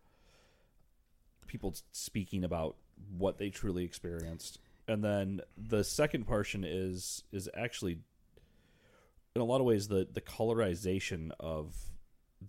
people 1.48 1.76
speaking 1.92 2.44
about 2.44 2.76
what 3.18 3.38
they 3.38 3.50
truly 3.50 3.84
experienced. 3.84 4.60
And 4.88 5.04
then 5.04 5.42
the 5.58 5.84
second 5.84 6.26
portion 6.26 6.64
is 6.66 7.24
is 7.32 7.50
actually 7.56 8.00
in 9.36 9.42
a 9.42 9.46
lot 9.46 9.60
of 9.60 9.66
ways 9.66 9.88
the 9.88 10.08
the 10.12 10.22
colorization 10.22 11.32
of 11.40 11.76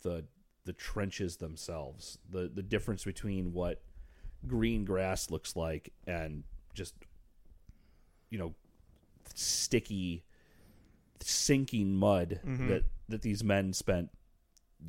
the 0.02 0.24
the 0.64 0.72
trenches 0.72 1.36
themselves. 1.38 2.18
The 2.30 2.48
the 2.52 2.62
difference 2.62 3.04
between 3.04 3.52
what 3.52 3.80
green 4.46 4.84
grass 4.84 5.30
looks 5.30 5.56
like 5.56 5.92
and 6.06 6.44
just 6.74 6.94
you 8.30 8.38
know 8.38 8.54
sticky 9.34 10.24
sinking 11.20 11.94
mud 11.94 12.40
Mhm. 12.44 12.68
that 12.68 12.84
that 13.08 13.22
these 13.22 13.42
men 13.42 13.72
spent 13.72 14.10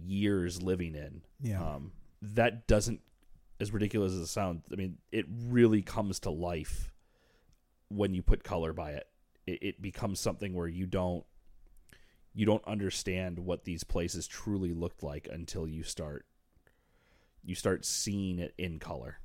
years 0.06 0.62
living 0.62 0.94
in 0.94 1.22
Yeah. 1.42 1.76
um, 1.76 1.94
that 2.22 2.68
doesn't 2.68 3.02
as 3.60 3.72
ridiculous 3.74 4.14
as 4.14 4.20
it 4.20 4.28
sounds 4.28 4.64
i 4.72 4.76
mean 4.76 4.98
it 5.12 5.26
really 5.30 5.82
comes 5.82 6.20
to 6.22 6.30
life 6.30 6.94
when 7.90 8.14
you 8.14 8.22
put 8.22 8.44
color 8.44 8.74
by 8.74 8.92
it. 8.92 9.08
it 9.48 9.60
it 9.62 9.82
becomes 9.82 10.20
something 10.20 10.54
where 10.54 10.68
you 10.68 10.86
don't 10.86 11.26
you 12.34 12.46
don't 12.46 12.66
understand 12.68 13.40
what 13.40 13.66
these 13.66 13.84
places 13.84 14.28
truly 14.28 14.74
looked 14.74 15.04
like 15.04 15.28
until 15.32 15.68
you 15.68 15.84
start 15.84 16.26
you 17.44 17.56
start 17.56 17.86
seeing 17.86 18.40
it 18.40 18.54
in 18.58 18.80
color 18.80 19.20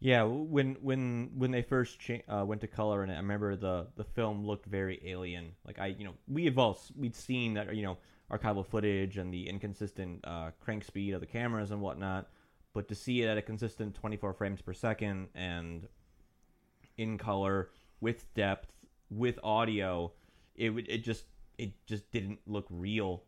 Yeah, 0.00 0.22
when 0.22 0.76
when 0.80 1.30
when 1.34 1.50
they 1.50 1.62
first 1.62 1.98
cha- 1.98 2.22
uh, 2.28 2.44
went 2.44 2.60
to 2.60 2.68
color 2.68 3.02
it, 3.04 3.10
I 3.10 3.16
remember 3.16 3.56
the 3.56 3.88
the 3.96 4.04
film 4.04 4.44
looked 4.46 4.66
very 4.66 5.00
alien. 5.04 5.52
Like 5.66 5.78
I, 5.80 5.86
you 5.88 6.04
know, 6.04 6.14
we 6.28 6.44
have 6.44 6.56
all 6.58 6.78
we'd 6.96 7.16
seen 7.16 7.54
that 7.54 7.74
you 7.74 7.82
know 7.82 7.98
archival 8.30 8.64
footage 8.64 9.18
and 9.18 9.32
the 9.34 9.48
inconsistent 9.48 10.20
uh, 10.24 10.50
crank 10.60 10.84
speed 10.84 11.14
of 11.14 11.20
the 11.20 11.26
cameras 11.26 11.72
and 11.72 11.80
whatnot, 11.80 12.28
but 12.74 12.86
to 12.88 12.94
see 12.94 13.22
it 13.22 13.26
at 13.26 13.38
a 13.38 13.42
consistent 13.42 13.94
24 13.96 14.34
frames 14.34 14.60
per 14.62 14.72
second 14.72 15.28
and 15.34 15.88
in 16.98 17.16
color 17.16 17.70
with 18.00 18.32
depth 18.34 18.70
with 19.10 19.38
audio, 19.42 20.12
it 20.56 20.70
would 20.70 20.88
it 20.88 21.02
just 21.04 21.24
it 21.56 21.72
just 21.86 22.10
didn't 22.12 22.40
look 22.46 22.66
real 22.68 23.22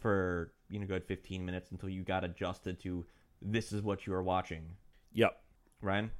for 0.00 0.52
you 0.68 0.78
know 0.78 0.86
good 0.86 1.04
15 1.04 1.44
minutes 1.44 1.70
until 1.70 1.88
you 1.88 2.02
got 2.02 2.24
adjusted 2.24 2.78
to 2.80 3.04
this 3.40 3.72
is 3.72 3.82
what 3.82 4.06
you 4.06 4.12
are 4.12 4.22
watching. 4.22 4.64
yep 5.12 5.40
Ryan. 5.80 6.10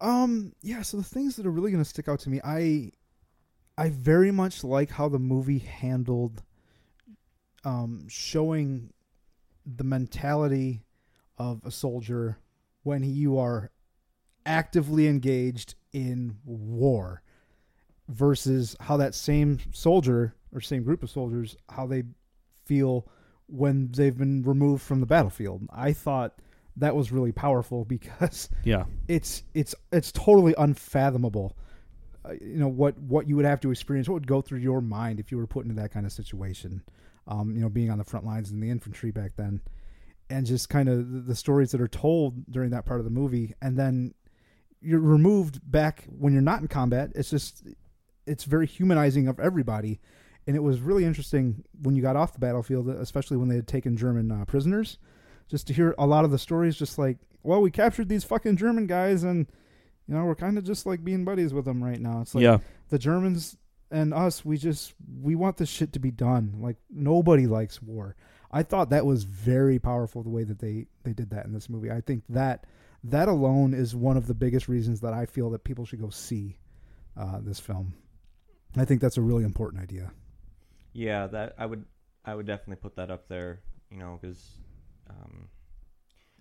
Um, 0.00 0.52
yeah, 0.62 0.82
so 0.82 0.96
the 0.96 1.02
things 1.02 1.36
that 1.36 1.46
are 1.46 1.50
really 1.50 1.72
going 1.72 1.82
to 1.82 1.88
stick 1.88 2.08
out 2.08 2.20
to 2.20 2.30
me, 2.30 2.40
I 2.44 2.92
I 3.76 3.90
very 3.90 4.30
much 4.30 4.62
like 4.62 4.90
how 4.90 5.08
the 5.08 5.18
movie 5.18 5.58
handled 5.58 6.42
um 7.64 8.06
showing 8.08 8.92
the 9.66 9.84
mentality 9.84 10.82
of 11.36 11.60
a 11.64 11.70
soldier 11.70 12.38
when 12.82 13.02
you 13.02 13.38
are 13.38 13.70
actively 14.48 15.06
engaged 15.06 15.74
in 15.92 16.36
war 16.44 17.22
versus 18.08 18.74
how 18.80 18.96
that 18.96 19.14
same 19.14 19.58
soldier 19.72 20.34
or 20.52 20.60
same 20.60 20.82
group 20.82 21.02
of 21.02 21.10
soldiers 21.10 21.56
how 21.68 21.86
they 21.86 22.02
feel 22.64 23.06
when 23.46 23.90
they've 23.92 24.16
been 24.16 24.42
removed 24.42 24.82
from 24.82 25.00
the 25.00 25.06
battlefield. 25.06 25.66
I 25.70 25.92
thought 25.92 26.38
that 26.76 26.96
was 26.96 27.12
really 27.12 27.32
powerful 27.32 27.84
because 27.84 28.48
yeah 28.64 28.84
it's 29.06 29.42
it's 29.54 29.74
it's 29.92 30.10
totally 30.10 30.54
unfathomable. 30.56 31.56
Uh, 32.24 32.32
you 32.32 32.56
know 32.56 32.68
what 32.68 32.98
what 32.98 33.28
you 33.28 33.36
would 33.36 33.44
have 33.44 33.60
to 33.60 33.70
experience, 33.70 34.08
what 34.08 34.14
would 34.14 34.26
go 34.26 34.40
through 34.40 34.60
your 34.60 34.80
mind 34.80 35.20
if 35.20 35.30
you 35.30 35.36
were 35.36 35.46
put 35.46 35.64
into 35.64 35.80
that 35.80 35.92
kind 35.92 36.06
of 36.06 36.12
situation. 36.12 36.82
Um, 37.26 37.54
you 37.54 37.60
know, 37.60 37.68
being 37.68 37.90
on 37.90 37.98
the 37.98 38.04
front 38.04 38.24
lines 38.24 38.50
in 38.50 38.58
the 38.58 38.70
infantry 38.70 39.10
back 39.10 39.32
then, 39.36 39.60
and 40.30 40.46
just 40.46 40.70
kind 40.70 40.88
of 40.88 41.12
the, 41.12 41.20
the 41.20 41.34
stories 41.34 41.72
that 41.72 41.80
are 41.82 41.88
told 41.88 42.50
during 42.50 42.70
that 42.70 42.86
part 42.86 43.00
of 43.00 43.04
the 43.04 43.10
movie, 43.10 43.52
and 43.60 43.76
then 43.76 44.14
you're 44.80 45.00
removed 45.00 45.60
back 45.70 46.04
when 46.18 46.32
you're 46.32 46.42
not 46.42 46.60
in 46.60 46.68
combat. 46.68 47.10
It's 47.14 47.30
just 47.30 47.64
it's 48.26 48.44
very 48.44 48.66
humanizing 48.66 49.28
of 49.28 49.40
everybody, 49.40 50.00
and 50.46 50.56
it 50.56 50.62
was 50.62 50.80
really 50.80 51.04
interesting 51.04 51.64
when 51.82 51.94
you 51.94 52.02
got 52.02 52.16
off 52.16 52.32
the 52.32 52.38
battlefield, 52.38 52.88
especially 52.88 53.36
when 53.36 53.48
they 53.48 53.56
had 53.56 53.68
taken 53.68 53.96
German 53.96 54.30
uh, 54.30 54.44
prisoners 54.44 54.98
just 55.48 55.66
to 55.66 55.72
hear 55.72 55.94
a 55.98 56.06
lot 56.06 56.24
of 56.24 56.30
the 56.30 56.38
stories 56.38 56.76
just 56.76 56.98
like 56.98 57.18
well 57.42 57.60
we 57.60 57.70
captured 57.70 58.08
these 58.08 58.24
fucking 58.24 58.56
german 58.56 58.86
guys 58.86 59.24
and 59.24 59.46
you 60.06 60.14
know 60.14 60.24
we're 60.24 60.34
kind 60.34 60.58
of 60.58 60.64
just 60.64 60.86
like 60.86 61.04
being 61.04 61.24
buddies 61.24 61.52
with 61.52 61.64
them 61.64 61.82
right 61.82 62.00
now. 62.00 62.20
It's 62.20 62.34
like 62.34 62.42
yeah. 62.42 62.58
the 62.88 62.98
germans 62.98 63.56
and 63.90 64.12
us 64.14 64.44
we 64.44 64.56
just 64.56 64.94
we 65.20 65.34
want 65.34 65.56
this 65.56 65.68
shit 65.68 65.92
to 65.94 65.98
be 65.98 66.10
done. 66.10 66.54
Like 66.60 66.76
nobody 66.90 67.46
likes 67.46 67.82
war. 67.82 68.16
I 68.50 68.62
thought 68.62 68.90
that 68.90 69.04
was 69.04 69.24
very 69.24 69.78
powerful 69.78 70.22
the 70.22 70.30
way 70.30 70.44
that 70.44 70.60
they 70.60 70.86
they 71.04 71.12
did 71.12 71.30
that 71.30 71.46
in 71.46 71.52
this 71.52 71.68
movie. 71.68 71.90
I 71.90 72.00
think 72.00 72.24
that 72.30 72.64
that 73.04 73.28
alone 73.28 73.74
is 73.74 73.94
one 73.94 74.16
of 74.16 74.26
the 74.26 74.34
biggest 74.34 74.68
reasons 74.68 75.00
that 75.00 75.12
i 75.12 75.24
feel 75.26 75.50
that 75.50 75.64
people 75.64 75.84
should 75.84 76.00
go 76.00 76.10
see 76.10 76.56
uh, 77.16 77.38
this 77.40 77.58
film 77.60 77.94
i 78.76 78.84
think 78.84 79.00
that's 79.00 79.16
a 79.18 79.22
really 79.22 79.44
important 79.44 79.82
idea 79.82 80.12
Yeah, 80.92 81.26
that 81.28 81.54
I 81.58 81.66
would 81.66 81.84
I 82.24 82.34
would 82.34 82.46
definitely 82.46 82.76
put 82.76 82.96
that 82.96 83.10
up 83.10 83.28
there. 83.28 83.60
You 83.90 83.98
know, 83.98 84.18
because 84.20 84.60
um, 85.08 85.48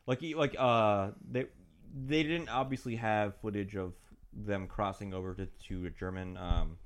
like 0.05 0.21
like 0.35 0.55
uh 0.59 1.11
they 1.29 1.45
they 1.93 2.23
didn't 2.23 2.49
obviously 2.49 2.95
have 2.95 3.35
footage 3.41 3.75
of 3.75 3.93
them 4.33 4.67
crossing 4.67 5.13
over 5.13 5.33
to 5.35 5.47
to 5.67 5.89
German 5.91 6.37
um, 6.37 6.77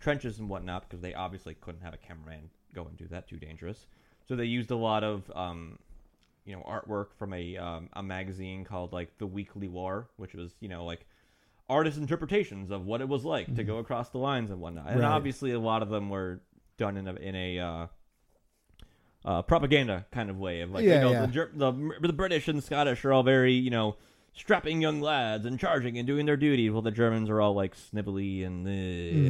trenches 0.00 0.38
and 0.38 0.48
whatnot 0.48 0.88
because 0.88 1.02
they 1.02 1.14
obviously 1.14 1.54
couldn't 1.54 1.82
have 1.82 1.94
a 1.94 1.98
cameraman 1.98 2.50
go 2.74 2.86
and 2.86 2.96
do 2.96 3.08
that 3.08 3.28
too 3.28 3.38
dangerous. 3.38 3.86
So 4.28 4.36
they 4.36 4.44
used 4.46 4.70
a 4.70 4.76
lot 4.76 5.04
of 5.04 5.30
um, 5.34 5.78
you 6.48 6.56
know 6.56 6.62
artwork 6.62 7.08
from 7.18 7.34
a 7.34 7.56
um, 7.58 7.90
a 7.92 8.02
magazine 8.02 8.64
called 8.64 8.92
like 8.92 9.16
the 9.18 9.26
Weekly 9.26 9.68
War, 9.68 10.08
which 10.16 10.34
was 10.34 10.52
you 10.60 10.68
know 10.68 10.84
like 10.86 11.06
artist 11.68 11.98
interpretations 11.98 12.70
of 12.70 12.86
what 12.86 13.02
it 13.02 13.08
was 13.08 13.24
like 13.24 13.54
to 13.56 13.62
go 13.62 13.76
across 13.76 14.08
the 14.08 14.18
lines 14.18 14.50
and 14.50 14.58
whatnot. 14.58 14.86
And 14.88 15.04
obviously, 15.04 15.52
a 15.52 15.60
lot 15.60 15.82
of 15.82 15.90
them 15.90 16.08
were 16.08 16.40
done 16.78 16.96
in 16.96 17.06
a 17.06 17.14
in 17.16 17.34
a 17.36 17.58
uh, 17.58 17.86
uh, 19.24 19.42
propaganda 19.42 20.06
kind 20.10 20.30
of 20.30 20.38
way 20.38 20.62
of 20.62 20.70
like 20.70 20.84
Yeah, 20.84 20.94
you 20.94 21.00
know 21.00 21.12
yeah. 21.12 21.20
the, 21.26 21.26
Ger- 21.32 21.52
the 21.54 21.72
the 22.00 22.12
British 22.14 22.48
and 22.48 22.64
Scottish 22.64 23.04
are 23.04 23.12
all 23.12 23.22
very 23.22 23.52
you 23.52 23.70
know 23.70 23.96
strapping 24.32 24.80
young 24.80 25.00
lads 25.02 25.44
and 25.44 25.58
charging 25.60 25.98
and 25.98 26.06
doing 26.06 26.24
their 26.24 26.36
duty, 26.36 26.70
while 26.70 26.82
the 26.82 26.90
Germans 26.90 27.28
are 27.28 27.40
all 27.40 27.54
like 27.54 27.76
snivelly 27.76 28.44
and. 28.46 28.66
eh. 28.66 28.70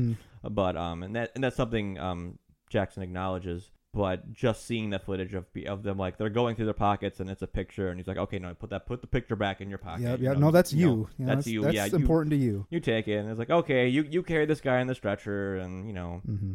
Mm. 0.01 0.17
But 0.51 0.77
um, 0.77 1.03
and 1.03 1.17
that 1.17 1.33
and 1.35 1.43
that's 1.43 1.57
something 1.57 1.99
um 1.99 2.39
Jackson 2.71 3.03
acknowledges. 3.03 3.71
But 3.95 4.33
just 4.33 4.67
seeing 4.67 4.91
the 4.91 4.99
footage 4.99 5.35
of 5.35 5.47
of 5.67 5.83
them 5.83 5.97
like 5.99 6.19
they're 6.19 6.29
going 6.29 6.55
through 6.55 6.67
their 6.67 6.75
pockets 6.75 7.21
and 7.21 7.31
it's 7.31 7.43
a 7.43 7.47
picture 7.47 7.89
and 7.89 7.99
he's 7.99 8.07
like, 8.07 8.19
okay, 8.19 8.39
no, 8.39 8.53
put 8.55 8.71
that 8.71 8.87
put 8.87 9.01
the 9.01 9.07
picture 9.07 9.35
back 9.37 9.61
in 9.61 9.69
your 9.69 9.79
pocket. 9.79 10.03
yeah, 10.03 10.17
you 10.17 10.25
yeah. 10.25 10.33
know, 10.35 10.39
No, 10.41 10.51
that's 10.51 10.73
you 10.73 10.79
you. 10.89 11.09
You 11.19 11.25
know, 11.27 11.35
that's 11.35 11.47
you. 11.47 11.63
That's 11.63 11.75
yeah, 11.75 11.87
you- 11.87 11.97
important 11.97 12.31
to 12.33 12.37
you. 12.37 12.67
You 12.71 12.81
take 12.81 13.09
it 13.09 13.17
and 13.17 13.31
it's 13.31 13.39
like, 13.39 13.51
okay, 13.51 13.89
you 13.89 14.03
you 14.03 14.23
carry 14.23 14.47
this 14.47 14.61
guy 14.61 14.81
in 14.81 14.87
the 14.87 14.95
stretcher 14.95 15.57
and 15.57 15.87
you 15.87 15.93
know, 15.95 16.21
hmm 16.25 16.55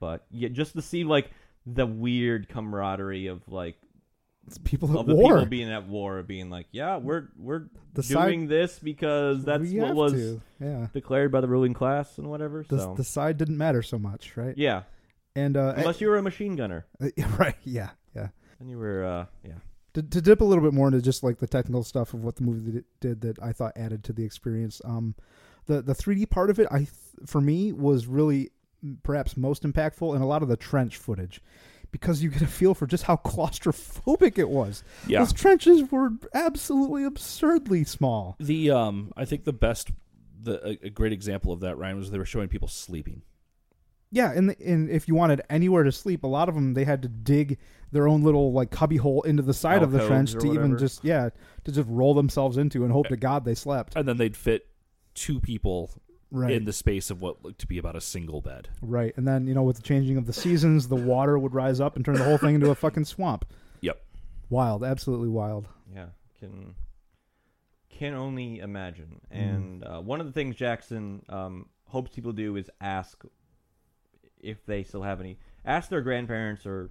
but 0.00 0.24
yeah, 0.30 0.48
just 0.48 0.72
to 0.74 0.82
see 0.82 1.04
like 1.04 1.30
the 1.66 1.86
weird 1.86 2.48
camaraderie 2.48 3.26
of 3.26 3.42
like 3.48 3.76
It's 4.46 4.56
people 4.58 4.90
at 4.92 4.96
of 4.96 5.06
the 5.06 5.14
war. 5.14 5.34
people 5.34 5.46
being 5.46 5.70
at 5.70 5.86
war, 5.86 6.22
being 6.22 6.48
like, 6.50 6.66
yeah, 6.72 6.96
we're 6.96 7.28
we're 7.38 7.68
The 7.94 8.02
side- 8.02 8.24
doing 8.26 8.48
this 8.48 8.78
because 8.78 9.44
that's 9.44 9.70
what 9.70 9.94
was. 9.94 10.38
Yeah. 10.58 10.86
declared 10.92 11.30
by 11.32 11.40
the 11.42 11.48
ruling 11.48 11.74
class 11.74 12.16
and 12.18 12.28
whatever. 12.28 12.64
The, 12.68 12.78
so 12.78 12.94
the 12.96 13.04
side 13.04 13.36
didn't 13.38 13.56
matter 13.58 13.82
so 13.82 13.98
much, 13.98 14.36
right? 14.36 14.54
yeah, 14.58 14.82
And 15.36 15.56
uh, 15.56 15.74
unless 15.76 16.00
you 16.00 16.08
were 16.08 16.16
a 16.16 16.22
machine 16.22 16.56
gunner, 16.56 16.86
right, 17.38 17.54
yeah, 17.64 17.90
yeah. 18.14 18.28
then 18.58 18.68
you 18.68 18.78
were 18.78 19.04
uh, 19.04 19.26
yeah. 19.46 19.58
to, 19.94 20.02
to 20.02 20.20
dip 20.20 20.40
a 20.40 20.44
little 20.44 20.64
bit 20.64 20.72
more 20.72 20.88
into 20.88 21.00
just 21.00 21.22
like 21.22 21.38
the 21.38 21.46
technical 21.46 21.84
stuff 21.84 22.14
of 22.14 22.24
what 22.24 22.36
the 22.36 22.42
movie 22.42 22.72
did, 22.72 22.84
did 23.00 23.20
that 23.20 23.38
I 23.42 23.52
thought 23.52 23.72
added 23.76 24.02
to 24.04 24.12
the 24.12 24.24
experience. 24.24 24.80
Um, 24.84 25.14
the 25.66 25.82
the 25.82 25.94
3D 25.94 26.30
part 26.30 26.50
of 26.50 26.58
it, 26.58 26.66
I 26.70 26.78
th- 26.78 26.90
for 27.26 27.40
me 27.40 27.72
was 27.72 28.06
really 28.06 28.50
perhaps 29.02 29.36
most 29.36 29.62
impactful 29.62 30.16
in 30.16 30.22
a 30.22 30.26
lot 30.26 30.42
of 30.42 30.48
the 30.48 30.56
trench 30.56 30.96
footage, 30.96 31.40
because 31.92 32.22
you 32.22 32.30
get 32.30 32.42
a 32.42 32.46
feel 32.46 32.74
for 32.74 32.86
just 32.86 33.04
how 33.04 33.16
claustrophobic 33.24 34.38
it 34.38 34.48
was. 34.48 34.82
Yeah. 35.06 35.20
Those 35.20 35.32
trenches 35.32 35.90
were 35.90 36.10
absolutely 36.34 37.04
absurdly 37.04 37.84
small. 37.84 38.36
The 38.38 38.70
um, 38.70 39.12
I 39.16 39.24
think 39.24 39.44
the 39.44 39.52
best, 39.52 39.90
the 40.40 40.66
a, 40.66 40.86
a 40.86 40.90
great 40.90 41.12
example 41.12 41.52
of 41.52 41.60
that 41.60 41.76
Ryan 41.78 41.96
was 41.96 42.10
they 42.10 42.18
were 42.18 42.24
showing 42.24 42.48
people 42.48 42.68
sleeping. 42.68 43.22
Yeah, 44.12 44.32
and 44.32 44.56
and 44.60 44.90
if 44.90 45.06
you 45.06 45.14
wanted 45.14 45.42
anywhere 45.48 45.84
to 45.84 45.92
sleep, 45.92 46.24
a 46.24 46.26
lot 46.26 46.48
of 46.48 46.54
them 46.54 46.74
they 46.74 46.84
had 46.84 47.02
to 47.02 47.08
dig 47.08 47.58
their 47.92 48.08
own 48.08 48.22
little 48.22 48.52
like 48.52 48.70
cubby 48.70 48.96
hole 48.96 49.22
into 49.22 49.42
the 49.42 49.54
side 49.54 49.82
of 49.82 49.92
the 49.92 50.06
trench 50.06 50.34
or 50.34 50.40
to 50.40 50.52
even 50.52 50.78
just 50.78 51.04
yeah 51.04 51.30
to 51.64 51.72
just 51.72 51.88
roll 51.88 52.14
themselves 52.14 52.56
into 52.56 52.82
and 52.84 52.92
hope 52.92 53.08
to 53.08 53.16
God 53.16 53.44
they 53.44 53.54
slept. 53.54 53.94
and 53.96 54.06
then 54.08 54.16
they'd 54.16 54.36
fit 54.36 54.66
two 55.14 55.40
people 55.40 55.90
Right. 56.32 56.52
in 56.52 56.64
the 56.64 56.72
space 56.72 57.10
of 57.10 57.20
what 57.20 57.42
looked 57.44 57.58
to 57.62 57.66
be 57.66 57.76
about 57.78 57.96
a 57.96 58.00
single 58.00 58.40
bed. 58.40 58.68
Right, 58.80 59.12
and 59.16 59.26
then 59.26 59.48
you 59.48 59.54
know 59.54 59.64
with 59.64 59.76
the 59.76 59.82
changing 59.82 60.16
of 60.16 60.26
the 60.26 60.32
seasons, 60.32 60.86
the 60.86 60.94
water 60.94 61.36
would 61.36 61.54
rise 61.54 61.80
up 61.80 61.96
and 61.96 62.04
turn 62.04 62.14
the 62.14 62.22
whole 62.22 62.38
thing 62.38 62.54
into 62.54 62.70
a 62.70 62.74
fucking 62.76 63.04
swamp. 63.06 63.44
Yep. 63.80 64.00
Wild, 64.48 64.84
absolutely 64.84 65.28
wild. 65.28 65.66
Yeah, 65.92 66.06
can 66.38 66.76
can 67.88 68.14
only 68.14 68.60
imagine. 68.60 69.20
Mm. 69.34 69.54
And 69.54 69.84
uh, 69.84 70.00
one 70.00 70.20
of 70.20 70.26
the 70.26 70.32
things 70.32 70.54
Jackson 70.54 71.24
um, 71.28 71.66
hopes 71.86 72.12
people 72.14 72.32
do 72.32 72.54
is 72.54 72.70
ask 72.80 73.24
if 74.42 74.64
they 74.66 74.82
still 74.82 75.02
have 75.02 75.20
any. 75.20 75.38
Ask 75.64 75.88
their 75.90 76.00
grandparents 76.00 76.66
or 76.66 76.90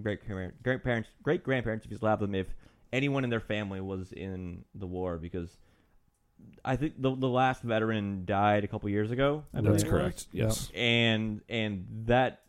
great 0.00 0.20
grandparents, 0.62 1.08
great 1.22 1.42
grandparents 1.44 1.84
if 1.84 1.90
you 1.90 1.96
still 1.96 2.08
have 2.08 2.20
them, 2.20 2.34
if 2.34 2.46
anyone 2.92 3.24
in 3.24 3.30
their 3.30 3.40
family 3.40 3.80
was 3.80 4.12
in 4.12 4.64
the 4.74 4.86
war, 4.86 5.18
because 5.18 5.56
I 6.64 6.76
think 6.76 7.00
the 7.00 7.14
the 7.14 7.28
last 7.28 7.62
veteran 7.62 8.24
died 8.24 8.64
a 8.64 8.68
couple 8.68 8.88
years 8.88 9.10
ago. 9.10 9.44
I 9.52 9.60
That's 9.60 9.64
believe 9.66 9.80
it 9.80 9.84
was. 9.84 9.90
correct. 9.90 10.26
Yes. 10.32 10.70
and 10.74 11.40
and 11.48 11.86
that 12.06 12.40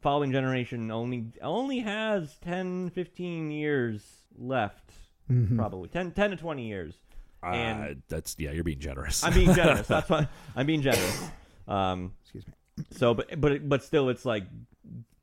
following 0.00 0.32
generation 0.32 0.90
only 0.90 1.26
only 1.40 1.78
has 1.80 2.36
10 2.42 2.90
15 2.90 3.50
years 3.50 4.02
left 4.36 4.92
Mhm. 5.30 5.56
probably 5.56 5.88
10, 5.88 6.10
10 6.12 6.30
to 6.32 6.36
20 6.36 6.66
years 6.68 6.94
Uh, 7.42 7.46
And- 7.46 8.02
that's 8.08 8.36
yeah, 8.38 8.50
you're 8.50 8.64
being 8.64 8.80
generous. 8.80 9.24
i'm 9.24 9.32
being 9.32 9.54
generous 9.54 9.86
that's 9.94 10.10
why 10.10 10.28
i'm 10.56 10.66
being 10.66 10.82
generous 10.82 11.30
um 11.68 12.12
Excuse 12.22 12.46
me. 12.46 12.52
So 12.90 13.14
but 13.14 13.40
but 13.40 13.68
but 13.68 13.82
still 13.82 14.08
it's 14.08 14.24
like 14.24 14.44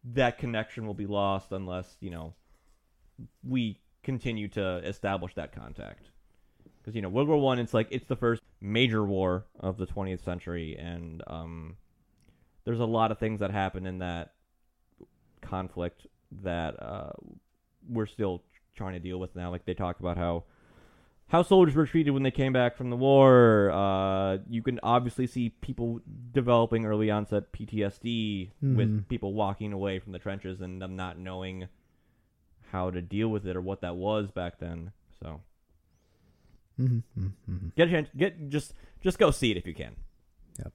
that 0.04 0.38
connection 0.38 0.86
will 0.86 0.94
be 0.94 1.06
lost 1.06 1.52
unless 1.52 1.98
you 2.00 2.10
know 2.10 2.34
we 3.48 3.80
continue 4.04 4.48
to 4.48 4.78
establish 4.78 5.36
that 5.36 5.52
contact. 5.54 6.10
Because 6.80 6.96
you 6.96 7.02
know 7.02 7.10
world 7.10 7.28
war 7.28 7.38
one 7.38 7.60
it's 7.60 7.74
like 7.74 7.88
it's 7.92 8.08
the 8.08 8.16
first 8.16 8.42
major 8.60 9.04
war 9.04 9.46
of 9.60 9.78
the 9.78 9.86
20th 9.86 10.24
century 10.24 10.76
and 10.80 11.22
um 11.28 11.76
there's 12.64 12.80
a 12.80 12.86
lot 12.86 13.12
of 13.12 13.20
things 13.20 13.40
that 13.40 13.52
happen 13.52 13.86
in 13.86 14.00
that 14.00 14.34
conflict 15.42 16.08
that 16.44 16.82
uh 16.82 17.12
we're 17.88 18.06
still 18.06 18.44
trying 18.76 18.94
to 18.94 19.00
deal 19.00 19.20
with 19.20 19.36
now. 19.36 19.52
Like 19.52 19.66
they 19.66 19.74
talk 19.74 20.00
about 20.00 20.18
how 20.18 20.44
how 21.32 21.42
soldiers 21.42 21.76
were 21.76 21.86
treated 21.86 22.12
when 22.12 22.24
they 22.24 22.32
came 22.32 22.52
back 22.52 22.76
from 22.76 22.90
the 22.90 22.98
war. 22.98 23.72
Uh, 23.72 24.40
you 24.50 24.62
can 24.62 24.82
obviously 24.84 25.26
see 25.26 25.48
people 25.48 26.02
developing 26.34 26.86
early 26.86 27.10
onset 27.10 27.54
PTSD 27.54 28.52
Mhm. 28.62 28.76
with 28.76 29.08
people 29.08 29.34
walking 29.34 29.72
away 29.72 29.98
from 30.00 30.12
the 30.12 30.20
trenches 30.20 30.60
and 30.60 30.82
them 30.82 30.98
not 30.98 31.18
knowing 31.18 31.70
how 32.72 32.92
to 32.92 33.02
deal 33.02 33.30
with 33.30 33.48
it 33.48 33.56
or 33.56 33.62
what 33.62 33.80
that 33.80 33.96
was 33.96 34.30
back 34.32 34.60
then. 34.60 34.92
So 35.22 35.40
Mhm, 36.78 37.04
mhm, 37.18 37.32
mhm. 37.50 37.76
get 37.76 37.88
a 37.88 37.92
chance, 37.92 38.10
get 38.18 38.50
just 38.50 38.74
just 39.00 39.18
go 39.18 39.32
see 39.32 39.52
it 39.52 39.58
if 39.58 39.66
you 39.66 39.74
can. 39.74 39.96
Yep, 40.60 40.74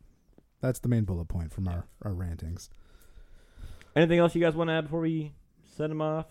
that's 0.63 0.79
the 0.79 0.89
main 0.89 1.05
bullet 1.05 1.27
point 1.29 1.53
from 1.53 1.69
our 1.69 1.87
our 2.01 2.15
rantings. 2.15 2.71
Anything 3.95 4.21
else 4.21 4.35
you 4.35 4.41
guys 4.41 4.55
want 4.55 4.69
to 4.69 4.73
add 4.75 4.85
before 4.85 5.01
we 5.01 5.33
send 5.77 5.91
them 5.91 6.01
off? 6.01 6.27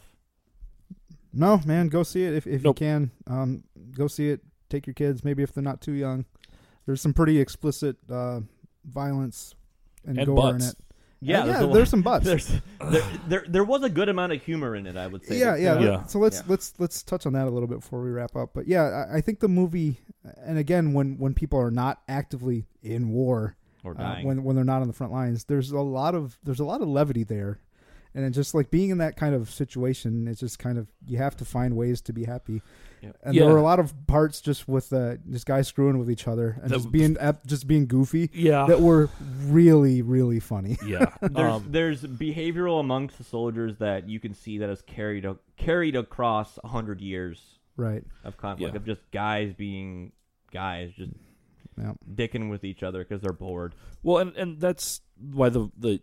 No, 1.36 1.60
man, 1.66 1.90
go 1.90 2.04
see 2.04 2.24
it 2.24 2.34
if 2.34 2.48
if 2.48 2.64
Nope. 2.64 2.80
you 2.80 2.86
can. 2.88 3.12
Um, 3.28 3.64
go 3.96 4.08
see 4.08 4.30
it. 4.30 4.42
Take 4.70 4.88
your 4.88 4.94
kids, 4.96 5.24
maybe 5.24 5.44
if 5.44 5.54
they're 5.54 5.64
not 5.64 5.82
too 5.82 5.92
young. 5.94 6.26
There's 6.86 7.02
some 7.02 7.14
pretty 7.14 7.40
explicit 7.40 7.98
uh, 8.10 8.42
violence 8.84 9.56
and, 10.06 10.18
And 10.18 10.28
gore 10.28 10.36
butts. 10.54 10.64
in 10.66 10.70
it. 10.72 10.76
Yeah, 11.22 11.42
Uh, 11.42 11.46
there's, 11.46 11.56
yeah. 11.60 11.64
a 11.64 11.66
lot- 11.66 11.74
There's 11.74 11.90
some 11.90 12.02
butts. 12.02 12.26
there's 12.26 12.62
there, 12.92 13.04
there 13.28 13.46
there 13.48 13.64
was 13.64 13.84
a 13.84 13.90
good 13.90 14.10
amount 14.10 14.34
of 14.34 14.42
humor 14.44 14.76
in 14.76 14.86
it. 14.86 14.96
I 14.98 15.08
would 15.08 15.26
say. 15.26 15.40
yeah, 15.40 15.56
yeah, 15.56 15.80
Yeah. 15.80 16.06
So 16.06 16.20
let's 16.20 16.38
Yeah. 16.38 16.44
let's 16.48 16.74
let's 16.78 17.04
touch 17.04 17.26
on 17.26 17.34
that 17.34 17.48
a 17.48 17.50
little 17.50 17.68
bit 17.68 17.80
before 17.80 18.02
we 18.04 18.12
wrap 18.12 18.36
up. 18.36 18.52
But 18.54 18.68
yeah, 18.68 19.08
I, 19.12 19.18
I 19.18 19.22
think 19.22 19.40
the 19.40 19.48
movie, 19.48 20.00
and 20.38 20.58
again, 20.58 20.94
when 20.94 21.18
when 21.18 21.34
people 21.34 21.60
are 21.60 21.72
not 21.72 22.02
actively 22.08 22.66
in 22.84 23.10
war, 23.10 23.56
Or 23.84 24.00
uh, 24.00 24.22
when 24.22 24.44
when 24.44 24.56
they're 24.56 24.66
not 24.66 24.82
on 24.82 24.88
the 24.88 24.94
front 24.94 25.14
lines, 25.14 25.46
there's 25.46 25.72
a 25.72 25.80
lot 25.80 26.14
of 26.16 26.38
there's 26.44 26.60
a 26.60 26.66
lot 26.66 26.82
of 26.82 26.88
levity 26.90 27.24
there, 27.24 27.60
and 28.16 28.26
it's 28.26 28.36
just 28.36 28.56
like 28.56 28.72
being 28.72 28.90
in 28.90 28.98
that 29.00 29.18
kind 29.18 29.36
of 29.36 29.50
situation, 29.52 30.28
it's 30.28 30.40
just 30.40 30.58
kind 30.58 30.78
of 30.80 30.88
you 31.06 31.18
have 31.20 31.36
to 31.38 31.46
find 31.46 31.76
ways 31.76 32.02
to 32.02 32.14
be 32.14 32.24
happy. 32.24 32.62
Yeah. 33.02 33.12
And 33.24 33.36
Yeah. 33.36 33.44
there 33.44 33.54
were 33.54 33.60
a 33.60 33.64
lot 33.64 33.80
of 33.80 33.94
parts 34.08 34.42
just 34.42 34.68
with 34.68 34.92
uh, 34.92 35.18
just 35.30 35.46
guys 35.46 35.68
screwing 35.68 36.00
with 36.00 36.10
each 36.10 36.28
other 36.28 36.58
and 36.62 36.72
That 36.72 36.78
just 36.78 36.92
being 36.92 37.18
just 37.46 37.68
being 37.68 37.86
goofy 37.86 38.32
Yeah. 38.34 38.66
that 38.68 38.82
were 38.82 39.10
really 39.44 40.02
really 40.02 40.40
funny. 40.40 40.78
yeah. 40.86 41.14
there's 41.22 41.54
Um, 41.54 41.68
there's 41.70 42.02
behavioral 42.04 42.80
amongst 42.80 43.18
the 43.20 43.24
soldiers 43.24 43.78
that 43.78 44.10
you 44.10 44.20
can 44.20 44.34
see 44.34 44.58
that 44.60 44.70
is 44.70 44.82
carried 44.82 45.26
a, 45.26 45.38
carried 45.58 45.96
across 45.96 46.58
a 46.64 46.68
hundred 46.70 47.02
years 47.02 47.60
right. 47.78 48.04
of 48.24 48.38
conflict 48.38 48.74
Yeah. 48.74 48.78
of 48.78 48.86
just 48.86 49.02
guys 49.12 49.54
being 49.54 50.14
guys 50.52 50.92
just 50.96 51.12
Yeah. 51.78 51.94
dicking 52.10 52.50
with 52.50 52.64
each 52.64 52.82
other 52.82 53.04
because 53.04 53.22
they're 53.22 53.34
bored. 53.34 53.76
Well, 54.02 54.20
and 54.20 54.34
and 54.38 54.60
that's 54.62 55.02
why 55.20 55.50
the 55.50 55.70
the 55.78 56.00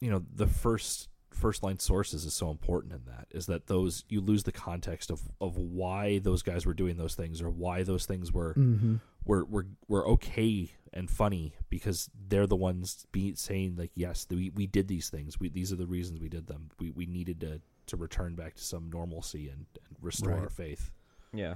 you 0.00 0.10
know 0.10 0.24
the 0.34 0.48
first 0.48 1.08
first 1.32 1.62
line 1.62 1.78
sources 1.78 2.24
is 2.24 2.34
so 2.34 2.50
important 2.50 2.92
in 2.92 3.04
that 3.06 3.26
is 3.30 3.46
that 3.46 3.66
those 3.66 4.04
you 4.08 4.20
lose 4.20 4.42
the 4.44 4.52
context 4.52 5.10
of 5.10 5.20
of 5.40 5.56
why 5.56 6.18
those 6.18 6.42
guys 6.42 6.64
were 6.66 6.74
doing 6.74 6.96
those 6.96 7.14
things 7.14 7.40
or 7.42 7.50
why 7.50 7.82
those 7.82 8.06
things 8.06 8.32
were 8.32 8.52
hmm 8.54 8.96
were 9.24 9.44
were 9.44 9.66
were 9.86 10.06
okay 10.08 10.70
and 10.92 11.08
funny 11.08 11.54
because 11.70 12.10
they're 12.28 12.46
the 12.46 12.56
ones 12.56 13.06
be 13.12 13.34
saying 13.36 13.76
like 13.76 13.92
yes 13.94 14.26
we 14.28 14.50
we 14.50 14.66
did 14.66 14.88
these 14.88 15.08
things 15.10 15.38
we 15.38 15.48
these 15.48 15.72
are 15.72 15.76
the 15.76 15.86
reasons 15.86 16.18
we 16.20 16.28
did 16.28 16.46
them 16.48 16.68
we 16.80 16.90
we 16.90 17.06
needed 17.06 17.40
to 17.40 17.60
to 17.86 17.96
return 17.96 18.34
back 18.34 18.54
to 18.54 18.62
some 18.62 18.90
normalcy 18.90 19.48
and, 19.48 19.66
and 19.86 19.96
restore 20.00 20.30
Right. 20.30 20.40
our 20.42 20.48
faith 20.50 20.90
Yeah. 21.32 21.54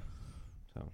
So, 0.75 0.93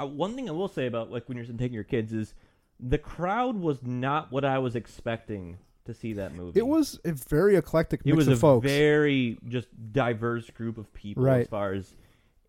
uh, 0.00 0.06
one 0.06 0.34
thing 0.34 0.48
I 0.48 0.52
will 0.52 0.68
say 0.68 0.86
about 0.86 1.10
like 1.12 1.28
when 1.28 1.36
you're 1.36 1.46
taking 1.46 1.72
your 1.74 1.84
kids 1.84 2.12
is 2.12 2.34
the 2.80 2.98
crowd 2.98 3.56
was 3.56 3.82
not 3.82 4.32
what 4.32 4.44
I 4.44 4.58
was 4.58 4.74
expecting 4.74 5.58
to 5.86 5.94
see 5.94 6.14
that 6.14 6.34
movie. 6.34 6.58
It 6.58 6.66
was 6.66 6.98
a 7.04 7.12
very 7.12 7.56
eclectic 7.56 8.00
It 8.00 8.06
mix 8.06 8.16
was 8.16 8.28
of 8.28 8.32
a 8.34 8.36
folks. 8.36 8.66
very 8.66 9.38
just 9.48 9.68
diverse 9.92 10.48
group 10.50 10.78
of 10.78 10.92
people 10.94 11.22
Right. 11.24 11.42
as 11.42 11.48
far 11.48 11.72
as 11.72 11.94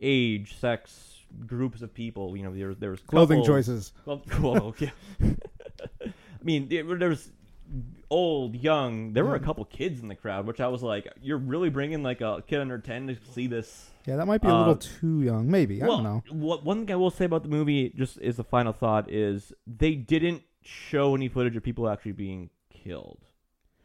age, 0.01 0.57
sex, 0.59 1.21
groups 1.45 1.81
of 1.81 1.93
people. 1.93 2.35
You 2.37 2.43
know, 2.43 2.53
there 2.55 2.73
there 2.73 2.91
was 2.91 3.01
Clothing 3.01 3.41
couples, 3.41 3.65
choices. 3.67 3.93
Well, 4.05 4.21
well 4.41 4.75
yeah. 4.79 4.89
I 5.21 6.43
mean, 6.43 6.67
there, 6.69 6.83
there 6.97 7.09
was 7.09 7.31
old, 8.09 8.55
young. 8.55 9.13
There 9.13 9.25
were 9.25 9.35
a 9.35 9.39
couple 9.39 9.65
kids 9.65 9.99
in 10.01 10.07
the 10.07 10.15
crowd, 10.15 10.45
which 10.45 10.59
I 10.61 10.67
was 10.67 10.83
like, 10.83 11.07
"You're 11.21 11.37
really 11.39 11.69
bringing 11.69 12.03
like 12.03 12.21
a 12.21 12.43
kid 12.47 12.59
under 12.61 12.77
ten 12.77 13.07
to 13.07 13.17
see 13.33 13.47
this." 13.47 13.89
Yeah, 14.05 14.17
that 14.17 14.27
might 14.27 14.41
be 14.41 14.47
a 14.47 14.51
Uh, 14.53 14.59
little 14.59 14.75
too 14.75 15.21
young. 15.23 15.49
Maybe 15.49 15.81
I 15.81 15.87
well, 15.87 15.97
don't 16.03 16.03
know. 16.03 16.23
What 16.45 16.63
one 16.63 16.85
thing 16.85 16.93
I 16.93 16.95
will 16.95 17.09
say 17.09 17.25
about 17.25 17.41
the 17.43 17.49
movie, 17.49 17.89
just 17.95 18.19
as 18.19 18.37
a 18.37 18.43
final 18.43 18.71
thought, 18.71 19.09
is 19.11 19.51
they 19.65 19.95
didn't 19.95 20.43
show 20.61 21.15
any 21.15 21.27
footage 21.27 21.55
of 21.55 21.63
people 21.63 21.89
actually 21.89 22.11
being 22.11 22.49
killed. 22.85 23.19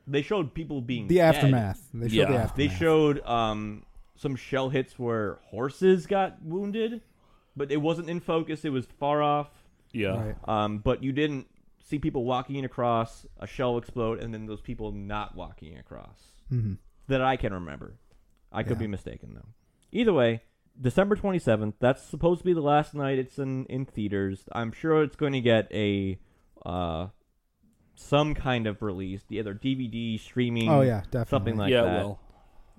They 0.07 0.23
showed 0.23 0.55
people 0.55 0.81
being 0.81 1.07
The 1.09 1.17
dead. 1.17 1.35
aftermath. 1.37 1.89
They 1.95 2.09
showed 2.09 2.29
the 2.29 2.33
Yeah. 2.33 2.43
aftermath. 2.43 2.57
They 2.57 2.69
showed 2.69 3.21
um, 3.27 3.85
some 4.17 4.37
shell 4.37 4.69
hits 4.71 4.99
where 4.99 5.39
horses 5.47 6.07
got 6.07 6.43
wounded, 6.43 7.01
but 7.57 7.71
it 7.71 7.79
wasn't 7.79 8.11
in 8.11 8.21
focus. 8.21 8.65
It 8.65 8.71
was 8.71 8.87
far 8.87 9.23
off. 9.23 9.49
yeah 9.93 10.25
Right. 10.27 10.37
Um, 10.49 10.79
but 10.79 11.03
you 11.03 11.13
didn't 11.13 11.47
see 11.83 11.99
people 11.99 12.25
walking 12.25 12.65
across, 12.65 13.27
a 13.39 13.47
shell 13.47 13.77
explode, 13.77 14.21
and 14.21 14.33
then 14.33 14.47
those 14.47 14.61
people 14.61 14.93
not 14.93 15.35
walking 15.37 15.77
across. 15.79 16.33
hmm 16.49 16.75
that 17.09 17.21
I 17.21 17.37
can 17.37 17.53
remember. 17.53 17.95
I 18.53 18.63
could 18.63 18.77
Yeah. 18.77 18.81
be 18.81 18.87
mistaken 18.87 19.35
though. 19.35 19.49
Either 19.91 20.13
way, 20.13 20.43
December 20.81 21.17
27th. 21.17 21.75
That's 21.81 22.03
supposed 22.03 22.39
to 22.41 22.45
be 22.45 22.53
the 22.53 22.61
last 22.61 22.95
night 22.95 23.19
it's 23.19 23.37
in 23.39 23.67
in 23.67 23.85
theaters. 23.85 24.45
I'm 24.53 24.71
sure 24.71 25.03
it's 25.03 25.17
going 25.17 25.33
to 25.33 25.41
get 25.41 25.67
a 25.73 26.19
uh 26.65 27.09
some 28.01 28.35
kind 28.35 28.67
of 28.67 28.83
release, 28.83 29.23
The 29.29 29.39
either 29.39 29.55
DVD, 29.55 30.19
streaming, 30.19 30.69
Oh 30.69 30.81
yeah, 30.81 31.03
definitely. 31.11 31.31
something 31.31 31.57
like 31.57 31.71
yeah, 31.71 31.83
that. 31.83 31.97
well, 31.97 32.21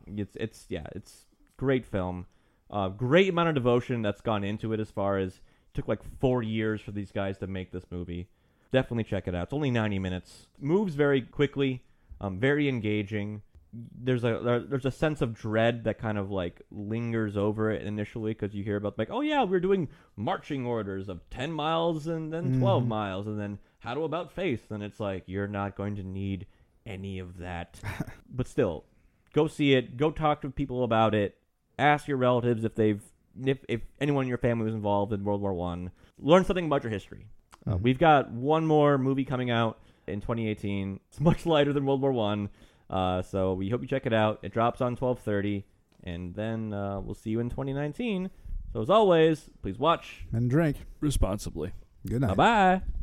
It's 0.07 0.35
it's 0.35 0.65
yeah, 0.69 0.85
it's 0.93 1.25
great 1.57 1.85
film. 1.85 2.25
Uh, 2.69 2.87
great 2.89 3.29
amount 3.29 3.49
of 3.49 3.55
devotion 3.55 4.01
that's 4.01 4.21
gone 4.21 4.43
into 4.43 4.73
it. 4.73 4.79
As 4.79 4.89
far 4.91 5.17
as 5.17 5.41
took 5.73 5.87
like 5.87 6.01
four 6.19 6.41
years 6.43 6.81
for 6.81 6.91
these 6.91 7.11
guys 7.11 7.37
to 7.39 7.47
make 7.47 7.71
this 7.71 7.85
movie. 7.91 8.27
Definitely 8.71 9.03
check 9.05 9.27
it 9.27 9.35
out. 9.35 9.43
It's 9.43 9.53
only 9.53 9.71
ninety 9.71 9.99
minutes. 9.99 10.47
Moves 10.59 10.95
very 10.95 11.21
quickly. 11.21 11.83
Um, 12.21 12.39
very 12.39 12.67
engaging. 12.69 13.41
There's 13.73 14.23
a 14.23 14.39
there, 14.43 14.59
there's 14.59 14.85
a 14.85 14.91
sense 14.91 15.21
of 15.21 15.33
dread 15.33 15.83
that 15.85 15.97
kind 15.97 16.17
of 16.17 16.29
like 16.31 16.61
lingers 16.71 17.35
over 17.37 17.71
it 17.71 17.85
initially 17.85 18.31
because 18.33 18.53
you 18.53 18.63
hear 18.63 18.75
about 18.77 18.97
like 18.97 19.09
oh 19.11 19.21
yeah 19.21 19.43
we're 19.43 19.61
doing 19.61 19.87
marching 20.17 20.65
orders 20.65 21.07
of 21.09 21.21
ten 21.29 21.51
miles 21.53 22.07
and 22.07 22.33
then 22.33 22.59
12 22.59 22.83
Mhm. 22.83 22.87
miles 22.87 23.27
and 23.27 23.39
then 23.39 23.59
how 23.81 23.93
to 23.93 24.03
about 24.03 24.31
face 24.31 24.61
then 24.69 24.81
it's 24.81 24.99
like 24.99 25.23
you're 25.27 25.47
not 25.47 25.75
going 25.75 25.95
to 25.97 26.03
need 26.03 26.45
any 26.85 27.19
of 27.19 27.37
that. 27.37 27.79
But 28.33 28.47
still 28.47 28.85
go 29.33 29.47
see 29.47 29.73
it. 29.73 29.97
Go 29.97 30.09
talk 30.11 30.41
to 30.41 30.49
people 30.49 30.83
about 30.83 31.13
it. 31.13 31.35
Ask 31.77 32.07
your 32.07 32.17
relatives 32.17 32.63
if 32.63 32.75
they've 32.75 33.01
if, 33.45 33.59
if 33.67 33.81
anyone 33.99 34.23
in 34.25 34.29
your 34.29 34.37
family 34.37 34.65
was 34.65 34.73
involved 34.73 35.11
in 35.13 35.23
world 35.23 35.41
war 35.41 35.53
one. 35.53 35.91
Learn 36.19 36.43
something 36.45 36.65
about 36.65 36.83
your 36.83 36.91
history. 36.91 37.27
Uh, 37.67 37.75
Mhm. 37.75 37.81
we've 37.81 37.99
got 37.99 38.31
one 38.31 38.65
more 38.65 38.97
movie 38.97 39.23
coming 39.25 39.49
out 39.51 39.79
in 40.07 40.19
2018 40.21 40.99
it's 41.09 41.19
much 41.19 41.45
lighter 41.45 41.71
than 41.73 41.85
world 41.85 42.01
war 42.01 42.11
one. 42.11 42.49
Uh, 42.89 43.21
so 43.21 43.53
we 43.53 43.69
hope 43.69 43.81
you 43.81 43.87
check 43.87 44.05
it 44.05 44.13
out. 44.13 44.39
It 44.41 44.51
drops 44.53 44.81
on 44.81 44.95
1230 44.95 45.63
and 46.03 46.33
then 46.35 46.73
uh, 46.73 46.99
we'll 46.99 47.13
see 47.15 47.29
you 47.29 47.39
in 47.39 47.49
2019 47.49 48.29
so 48.73 48.81
as 48.81 48.89
always 48.89 49.49
please 49.61 49.77
watch 49.77 50.25
and 50.33 50.49
drink. 50.49 50.77
responsibly. 50.99 51.71
Good 52.07 52.21
night. 52.21 52.35
bye 52.35 52.79
bye 52.79 53.00